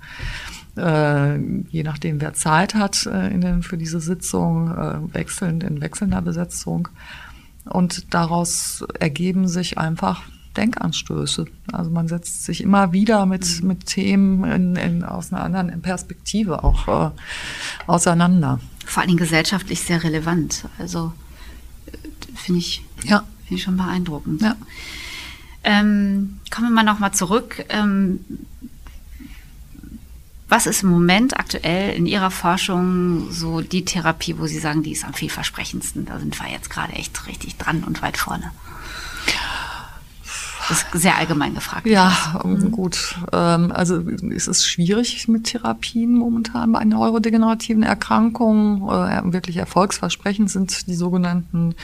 äh, 0.78 1.38
je 1.38 1.84
nachdem 1.84 2.22
wer 2.22 2.34
Zeit 2.34 2.76
hat 2.76 3.06
äh, 3.06 3.28
in 3.34 3.42
den, 3.42 3.64
für 3.64 3.78
diese 3.78 4.00
Sitzung, 4.00 4.72
äh, 4.72 5.14
wechselnd 5.14 5.64
in 5.64 5.82
wechselnder 5.82 6.22
Besetzung. 6.22 6.88
Und 7.66 8.14
daraus 8.14 8.86
ergeben 9.00 9.48
sich 9.48 9.78
einfach 9.78 10.24
Denkanstöße. 10.56 11.46
Also 11.72 11.92
man 11.92 12.08
setzt 12.08 12.46
sich 12.46 12.62
immer 12.62 12.94
wieder 12.94 13.26
mit, 13.26 13.64
mit 13.64 13.86
Themen 13.86 14.44
in, 14.46 14.76
in, 14.76 15.04
aus 15.04 15.32
einer 15.32 15.44
anderen 15.44 15.82
Perspektive 15.82 16.64
auch 16.64 16.88
äh, 16.88 17.12
auseinander. 17.88 18.60
Vor 18.86 19.02
allen 19.02 19.10
Dingen 19.10 19.20
gesellschaftlich 19.20 19.82
sehr 19.82 20.04
relevant. 20.04 20.66
Also 20.80 21.14
finde 22.36 22.60
ich, 22.60 22.84
Ja. 23.04 23.24
finde 23.48 23.56
ich 23.56 23.64
schon 23.64 23.78
beeindruckend. 23.78 24.42
Ja. 24.42 24.56
Ähm, 25.64 26.40
kommen 26.52 26.68
wir 26.70 26.74
mal 26.76 26.84
nochmal 26.84 27.14
zurück. 27.14 27.66
Ähm, 27.70 28.20
was 30.48 30.68
ist 30.68 30.84
im 30.84 30.90
Moment 30.90 31.38
aktuell 31.38 31.96
in 31.96 32.06
Ihrer 32.06 32.30
Forschung 32.30 33.32
so 33.32 33.62
die 33.62 33.84
Therapie, 33.84 34.38
wo 34.38 34.46
Sie 34.46 34.60
sagen, 34.60 34.84
die 34.84 34.92
ist 34.92 35.04
am 35.04 35.14
vielversprechendsten? 35.16 36.06
Da 36.06 36.20
sind 36.20 36.40
wir 36.40 36.50
jetzt 36.52 36.70
gerade 36.70 36.94
echt 36.94 37.26
richtig 37.28 37.58
dran 37.58 37.84
und 37.84 38.02
weit 38.04 38.18
vorne. 38.18 38.52
Das 40.70 40.84
ist 40.84 41.02
sehr 41.02 41.18
allgemein 41.18 41.54
gefragt. 41.54 41.86
Ja, 41.86 42.42
gut. 42.72 43.16
Ähm, 43.32 43.72
also 43.72 44.02
es 44.36 44.48
ist 44.48 44.66
schwierig 44.68 45.28
mit 45.28 45.46
Therapien 45.46 46.18
momentan 46.18 46.72
bei 46.72 46.84
neurodegenerativen 46.84 47.84
Erkrankungen. 47.84 48.82
Äh, 48.84 49.34
wirklich 49.34 49.58
erfolgsversprechend 49.58 50.50
sind 50.50 50.88
die 50.88 50.96
sogenannten 50.96 51.76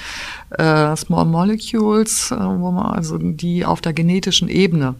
äh, 0.51 0.95
Small 0.95 1.25
Molecules, 1.25 2.31
äh, 2.31 2.39
wo 2.39 2.71
man 2.71 2.93
also 2.93 3.17
die 3.17 3.65
auf 3.65 3.81
der 3.81 3.93
genetischen 3.93 4.49
Ebene 4.49 4.95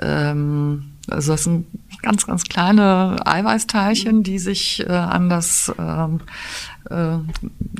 ähm, 0.00 0.92
also 1.10 1.32
das 1.32 1.44
sind 1.44 1.66
ganz, 2.02 2.26
ganz 2.26 2.44
kleine 2.44 3.16
Eiweißteilchen, 3.24 4.22
die 4.22 4.38
sich 4.38 4.84
äh, 4.86 4.92
an 4.92 5.28
das 5.28 5.72
ähm, 5.78 6.20
äh, 6.90 7.18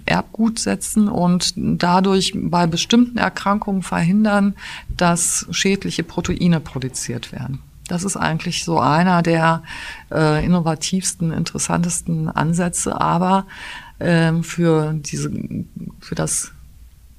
Erbgut 0.07 0.59
setzen 0.59 1.09
und 1.09 1.53
dadurch 1.57 2.33
bei 2.35 2.66
bestimmten 2.66 3.18
Erkrankungen 3.18 3.83
verhindern, 3.83 4.55
dass 4.97 5.47
schädliche 5.51 6.03
Proteine 6.03 6.61
produziert 6.61 7.33
werden. 7.33 7.61
Das 7.88 8.05
ist 8.05 8.16
eigentlich 8.16 8.64
so 8.64 8.79
einer 8.79 9.23
der 9.23 9.62
äh, 10.12 10.44
innovativsten, 10.44 11.33
interessantesten 11.33 12.29
Ansätze, 12.29 13.01
aber 13.01 13.47
ähm, 13.99 14.44
für 14.44 14.92
diese, 14.92 15.31
für 16.01 16.14
das 16.14 16.53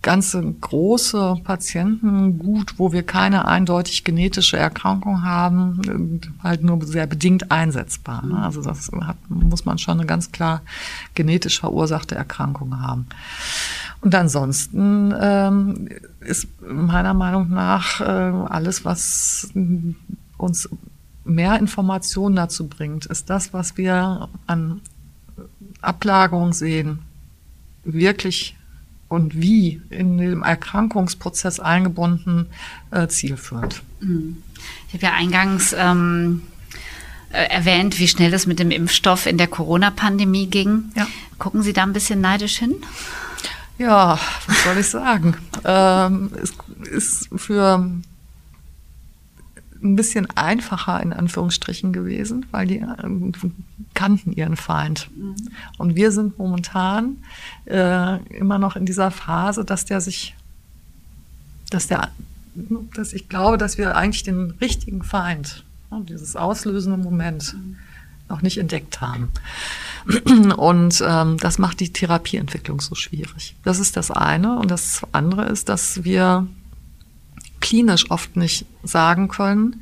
ganze 0.01 0.41
große 0.41 1.41
Patientengut, 1.43 2.75
wo 2.77 2.93
wir 2.93 3.03
keine 3.03 3.45
eindeutig 3.47 4.05
genetische 4.05 4.55
Erkrankung 4.55 5.23
haben, 5.23 6.21
halt 6.41 6.63
nur 6.63 6.85
sehr 6.85 7.05
bedingt 7.05 7.51
einsetzbar. 7.51 8.25
Ne? 8.25 8.41
Also 8.41 8.61
das 8.61 8.89
hat, 9.01 9.17
muss 9.27 9.65
man 9.65 9.77
schon 9.77 9.97
eine 9.99 10.07
ganz 10.07 10.31
klar 10.31 10.61
genetisch 11.15 11.59
verursachte 11.59 12.15
Erkrankung 12.15 12.79
haben. 12.79 13.07
Und 14.01 14.15
ansonsten 14.15 15.13
ähm, 15.19 15.89
ist 16.21 16.47
meiner 16.61 17.13
Meinung 17.13 17.49
nach 17.49 17.99
äh, 17.99 18.03
alles, 18.03 18.85
was 18.85 19.51
uns 20.37 20.69
mehr 21.25 21.59
Informationen 21.59 22.37
dazu 22.37 22.67
bringt, 22.67 23.05
ist 23.05 23.29
das, 23.29 23.53
was 23.53 23.75
wir 23.75 24.29
an 24.47 24.79
Ablagerung 25.81 26.53
sehen 26.53 26.99
wirklich 27.83 28.58
und 29.09 29.41
wie 29.41 29.81
in 29.89 30.17
den 30.17 30.43
Erkrankungsprozess 30.43 31.59
eingebunden 31.59 32.47
äh, 32.91 33.07
zielführend. 33.07 33.81
Mhm. 33.99 34.37
Ich 34.87 34.93
habe 34.93 35.05
ja 35.05 35.13
eingangs 35.13 35.75
ähm, 35.77 36.43
äh, 37.31 37.43
erwähnt, 37.49 37.99
wie 37.99 38.07
schnell 38.07 38.33
es 38.33 38.47
mit 38.47 38.59
dem 38.59 38.71
Impfstoff 38.71 39.25
in 39.25 39.37
der 39.37 39.47
Corona-Pandemie 39.47 40.47
ging. 40.47 40.91
Ja. 40.95 41.07
Gucken 41.37 41.63
Sie 41.63 41.73
da 41.73 41.83
ein 41.83 41.93
bisschen 41.93 42.21
neidisch 42.21 42.57
hin? 42.57 42.75
Ja, 43.77 44.19
was 44.47 44.63
soll 44.63 44.77
ich 44.77 44.87
sagen? 44.87 45.35
ähm, 45.65 46.31
es 46.41 46.53
ist 46.89 47.29
für 47.35 47.91
ein 49.81 49.95
bisschen 49.95 50.27
einfacher 50.35 51.01
in 51.01 51.13
Anführungsstrichen 51.13 51.93
gewesen, 51.93 52.45
weil 52.51 52.67
die 52.67 52.79
äh, 52.79 53.31
kannten 53.93 54.33
ihren 54.33 54.55
Feind. 54.55 55.09
Mhm. 55.15 55.35
Und 55.77 55.95
wir 55.95 56.11
sind 56.11 56.37
momentan 56.37 57.17
äh, 57.65 58.17
immer 58.35 58.59
noch 58.59 58.75
in 58.75 58.85
dieser 58.85 59.11
Phase, 59.11 59.65
dass 59.65 59.85
der 59.85 60.01
sich, 60.01 60.35
dass 61.69 61.87
der, 61.87 62.09
dass 62.95 63.13
ich 63.13 63.29
glaube, 63.29 63.57
dass 63.57 63.77
wir 63.77 63.95
eigentlich 63.95 64.23
den 64.23 64.51
richtigen 64.61 65.03
Feind, 65.03 65.63
dieses 66.07 66.35
auslösende 66.35 66.97
Moment, 66.97 67.53
mhm. 67.53 67.77
noch 68.27 68.41
nicht 68.41 68.57
entdeckt 68.57 69.01
haben. 69.01 69.29
Und 70.55 71.03
ähm, 71.05 71.37
das 71.37 71.57
macht 71.57 71.79
die 71.79 71.91
Therapieentwicklung 71.91 72.81
so 72.81 72.95
schwierig. 72.95 73.55
Das 73.63 73.79
ist 73.79 73.97
das 73.97 74.11
eine. 74.11 74.59
Und 74.59 74.71
das 74.71 75.01
andere 75.11 75.45
ist, 75.45 75.69
dass 75.69 76.03
wir 76.03 76.47
klinisch 77.59 78.09
oft 78.11 78.35
nicht 78.35 78.65
sagen 78.83 79.27
können, 79.27 79.81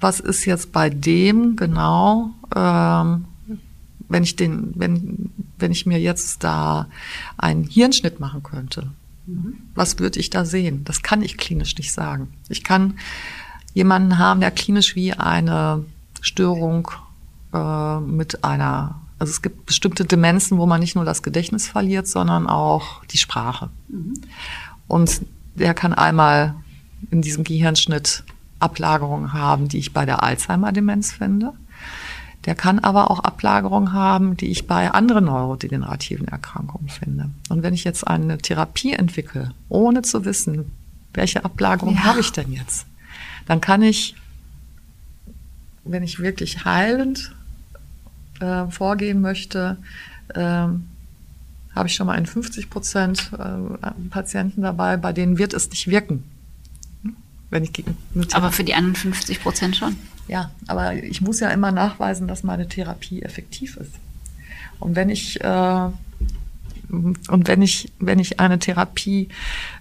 was 0.00 0.20
ist 0.20 0.44
jetzt 0.44 0.72
bei 0.72 0.90
dem 0.90 1.56
genau, 1.56 2.30
ähm, 2.54 3.24
wenn 4.08 4.22
ich 4.22 4.36
den, 4.36 4.72
wenn, 4.74 5.30
wenn 5.58 5.72
ich 5.72 5.86
mir 5.86 6.00
jetzt 6.00 6.44
da 6.44 6.88
einen 7.36 7.64
Hirnschnitt 7.64 8.20
machen 8.20 8.42
könnte, 8.42 8.90
mhm. 9.26 9.58
was 9.74 9.98
würde 9.98 10.20
ich 10.20 10.30
da 10.30 10.44
sehen? 10.44 10.84
Das 10.84 11.02
kann 11.02 11.22
ich 11.22 11.36
klinisch 11.36 11.76
nicht 11.76 11.92
sagen. 11.92 12.28
Ich 12.48 12.64
kann 12.64 12.94
jemanden 13.74 14.18
haben, 14.18 14.40
der 14.40 14.50
klinisch 14.50 14.94
wie 14.94 15.12
eine 15.12 15.84
Störung 16.20 16.90
äh, 17.52 18.00
mit 18.00 18.44
einer, 18.44 19.00
also 19.18 19.30
es 19.30 19.42
gibt 19.42 19.66
bestimmte 19.66 20.04
Demenzen, 20.04 20.58
wo 20.58 20.66
man 20.66 20.80
nicht 20.80 20.94
nur 20.94 21.04
das 21.04 21.22
Gedächtnis 21.22 21.68
verliert, 21.68 22.06
sondern 22.06 22.46
auch 22.46 23.04
die 23.06 23.18
Sprache. 23.18 23.70
Mhm. 23.88 24.14
Und 24.86 25.22
der 25.54 25.74
kann 25.74 25.92
einmal 25.92 26.54
in 27.10 27.22
diesem 27.22 27.44
Gehirnschnitt 27.44 28.24
Ablagerungen 28.60 29.32
haben, 29.32 29.68
die 29.68 29.78
ich 29.78 29.92
bei 29.92 30.04
der 30.04 30.22
Alzheimer-Demenz 30.22 31.12
finde. 31.12 31.52
Der 32.44 32.54
kann 32.54 32.78
aber 32.78 33.10
auch 33.10 33.20
Ablagerungen 33.20 33.92
haben, 33.92 34.36
die 34.36 34.46
ich 34.46 34.66
bei 34.66 34.90
anderen 34.90 35.26
neurodegenerativen 35.26 36.28
Erkrankungen 36.28 36.88
finde. 36.88 37.30
Und 37.48 37.62
wenn 37.62 37.74
ich 37.74 37.84
jetzt 37.84 38.06
eine 38.06 38.38
Therapie 38.38 38.92
entwickle, 38.92 39.52
ohne 39.68 40.02
zu 40.02 40.24
wissen, 40.24 40.72
welche 41.14 41.44
Ablagerung 41.44 41.94
ja. 41.94 42.04
habe 42.04 42.20
ich 42.20 42.32
denn 42.32 42.52
jetzt, 42.52 42.86
dann 43.46 43.60
kann 43.60 43.82
ich, 43.82 44.14
wenn 45.84 46.02
ich 46.02 46.20
wirklich 46.20 46.64
heilend 46.64 47.34
äh, 48.40 48.66
vorgehen 48.68 49.20
möchte, 49.20 49.76
äh, 50.28 50.40
habe 50.40 51.86
ich 51.86 51.94
schon 51.94 52.06
mal 52.06 52.14
einen 52.14 52.26
50 52.26 52.70
Prozent 52.70 53.30
äh, 53.38 53.90
Patienten 54.10 54.62
dabei, 54.62 54.96
bei 54.96 55.12
denen 55.12 55.38
wird 55.38 55.54
es 55.54 55.70
nicht 55.70 55.88
wirken. 55.88 56.24
Wenn 57.50 57.64
ich 57.64 57.72
gegen 57.72 57.96
aber 58.32 58.52
für 58.52 58.64
die 58.64 58.74
anderen 58.74 58.94
50 58.94 59.42
Prozent 59.42 59.76
schon. 59.76 59.96
Ja, 60.28 60.50
aber 60.66 60.94
ich 60.94 61.22
muss 61.22 61.40
ja 61.40 61.48
immer 61.48 61.72
nachweisen, 61.72 62.28
dass 62.28 62.42
meine 62.42 62.68
Therapie 62.68 63.22
effektiv 63.22 63.76
ist. 63.78 63.92
Und 64.78 64.94
wenn 64.94 65.08
ich 65.08 65.40
äh, 65.40 65.88
und 66.90 67.48
wenn 67.48 67.62
ich 67.62 67.92
wenn 67.98 68.18
ich 68.18 68.40
eine 68.40 68.58
Therapie 68.58 69.28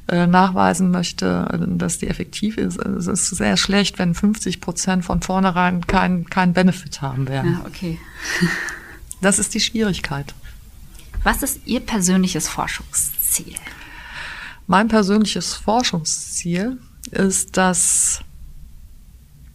äh, 0.07 0.27
nachweisen 0.27 0.91
möchte, 0.91 1.47
dass 1.77 1.99
die 1.99 2.07
effektiv 2.07 2.57
ist, 2.57 2.77
es 2.77 3.07
ist 3.07 3.29
sehr 3.29 3.57
schlecht, 3.57 3.99
wenn 3.99 4.13
50 4.13 4.61
Prozent 4.61 5.05
von 5.05 5.21
vornherein 5.21 5.85
keinen 5.85 6.29
keinen 6.29 6.53
Benefit 6.53 7.01
haben 7.01 7.27
werden. 7.27 7.59
Ja, 7.59 7.65
okay. 7.67 7.99
das 9.21 9.39
ist 9.39 9.53
die 9.53 9.59
Schwierigkeit. 9.59 10.33
Was 11.23 11.43
ist 11.43 11.61
Ihr 11.65 11.81
persönliches 11.81 12.47
Forschungsziel? 12.47 13.55
Mein 14.67 14.87
persönliches 14.87 15.53
Forschungsziel 15.53 16.77
ist, 17.11 17.57
dass 17.57 18.21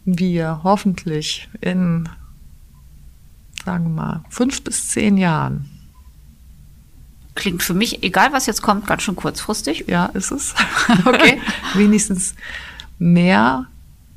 wir 0.05 0.61
hoffentlich 0.63 1.49
in, 1.61 2.09
sagen 3.65 3.85
wir 3.85 3.89
mal, 3.89 4.25
fünf 4.29 4.63
bis 4.63 4.89
zehn 4.89 5.17
Jahren. 5.17 5.69
Klingt 7.35 7.63
für 7.63 7.73
mich, 7.73 8.03
egal 8.03 8.31
was 8.31 8.45
jetzt 8.45 8.61
kommt, 8.61 8.85
ganz 8.85 9.01
schön 9.01 9.15
kurzfristig. 9.15 9.85
Ja, 9.87 10.05
ist 10.07 10.31
es. 10.31 10.53
okay. 11.05 11.41
Wenigstens 11.73 12.35
mehr 12.99 13.65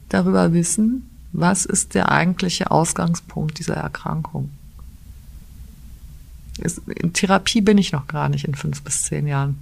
darüber 0.09 0.53
wissen, 0.53 1.09
was 1.33 1.65
ist 1.65 1.95
der 1.95 2.11
eigentliche 2.11 2.71
Ausgangspunkt 2.71 3.59
dieser 3.59 3.77
Erkrankung. 3.77 4.51
In 6.87 7.13
Therapie 7.13 7.61
bin 7.61 7.79
ich 7.79 7.93
noch 7.93 8.07
gar 8.07 8.29
nicht 8.29 8.47
in 8.47 8.55
fünf 8.55 8.83
bis 8.83 9.05
zehn 9.05 9.27
Jahren. 9.27 9.59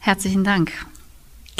Herzlichen 0.00 0.42
Dank. 0.42 0.72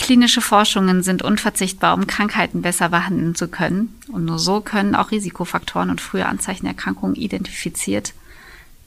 Klinische 0.02 0.40
Forschungen 0.40 1.04
sind 1.04 1.22
unverzichtbar, 1.22 1.94
um 1.94 2.08
Krankheiten 2.08 2.60
besser 2.60 2.88
behandeln 2.88 3.36
zu 3.36 3.46
können. 3.46 3.96
Und 4.08 4.24
nur 4.24 4.40
so 4.40 4.60
können 4.60 4.96
auch 4.96 5.12
Risikofaktoren 5.12 5.90
und 5.90 6.00
frühe 6.00 6.26
Anzeichen 6.26 6.66
Erkrankungen 6.66 7.14
identifiziert, 7.14 8.12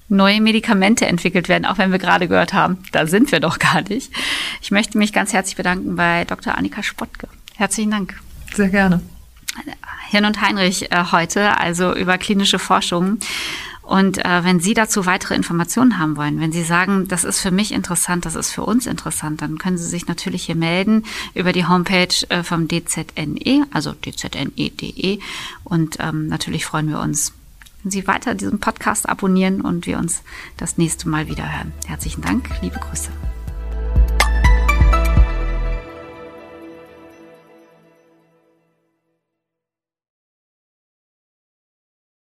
neue 0.09 0.41
Medikamente 0.41 1.05
entwickelt 1.05 1.47
werden, 1.47 1.66
auch 1.66 1.78
wenn 1.78 1.93
wir 1.93 1.99
gerade 1.99 2.28
gehört 2.28 2.53
haben, 2.53 2.80
da 2.91 3.07
sind 3.07 3.32
wir 3.32 3.39
doch 3.39 3.59
gar 3.59 3.82
nicht. 3.84 4.11
Ich 4.61 4.72
möchte 4.72 4.97
mich 4.97 5.13
ganz 5.13 5.32
herzlich 5.32 5.55
bedanken 5.55 5.95
bei 5.95 6.26
Dr. 6.26 6.57
Annika 6.57 6.84
Spottke. 6.84 7.30
Herzlichen 7.55 7.91
Dank. 7.91 8.20
Sehr 8.53 8.68
gerne. 8.68 8.99
Hirn 10.09 10.26
und 10.26 10.41
Heinrich 10.41 10.91
äh, 10.91 11.05
heute, 11.13 11.57
also 11.57 11.95
über 11.95 12.18
klinische 12.18 12.59
Forschung. 12.59 13.20
Und 13.86 14.25
äh, 14.25 14.43
wenn 14.43 14.59
Sie 14.59 14.73
dazu 14.73 15.05
weitere 15.05 15.36
Informationen 15.36 15.99
haben 15.99 16.17
wollen, 16.17 16.39
wenn 16.39 16.51
Sie 16.51 16.63
sagen, 16.63 17.07
das 17.07 17.23
ist 17.23 17.39
für 17.39 17.51
mich 17.51 17.71
interessant, 17.71 18.25
das 18.25 18.36
ist 18.36 18.51
für 18.51 18.63
uns 18.63 18.88
interessant, 18.88 19.41
dann 19.41 19.59
können 19.59 19.77
Sie 19.77 19.88
sich 19.88 20.07
natürlich 20.07 20.43
hier 20.43 20.55
melden 20.55 21.03
über 21.36 21.53
die 21.53 21.67
Homepage 21.67 22.15
äh, 22.29 22.43
vom 22.43 22.67
DZNE, 22.67 23.67
also 23.71 23.93
dzne.de. 23.93 25.19
Und 25.63 25.97
ähm, 25.99 26.27
natürlich 26.27 26.65
freuen 26.65 26.89
wir 26.89 26.99
uns, 26.99 27.33
wenn 27.83 27.91
Sie 27.91 28.07
weiter 28.07 28.33
diesen 28.33 28.59
Podcast 28.59 29.07
abonnieren 29.07 29.61
und 29.61 29.86
wir 29.86 29.99
uns 29.99 30.23
das 30.57 30.79
nächste 30.79 31.07
Mal 31.07 31.27
wieder 31.27 31.43
hören. 31.43 31.71
Herzlichen 31.86 32.21
Dank, 32.21 32.49
liebe 32.61 32.79
Grüße. 32.79 33.11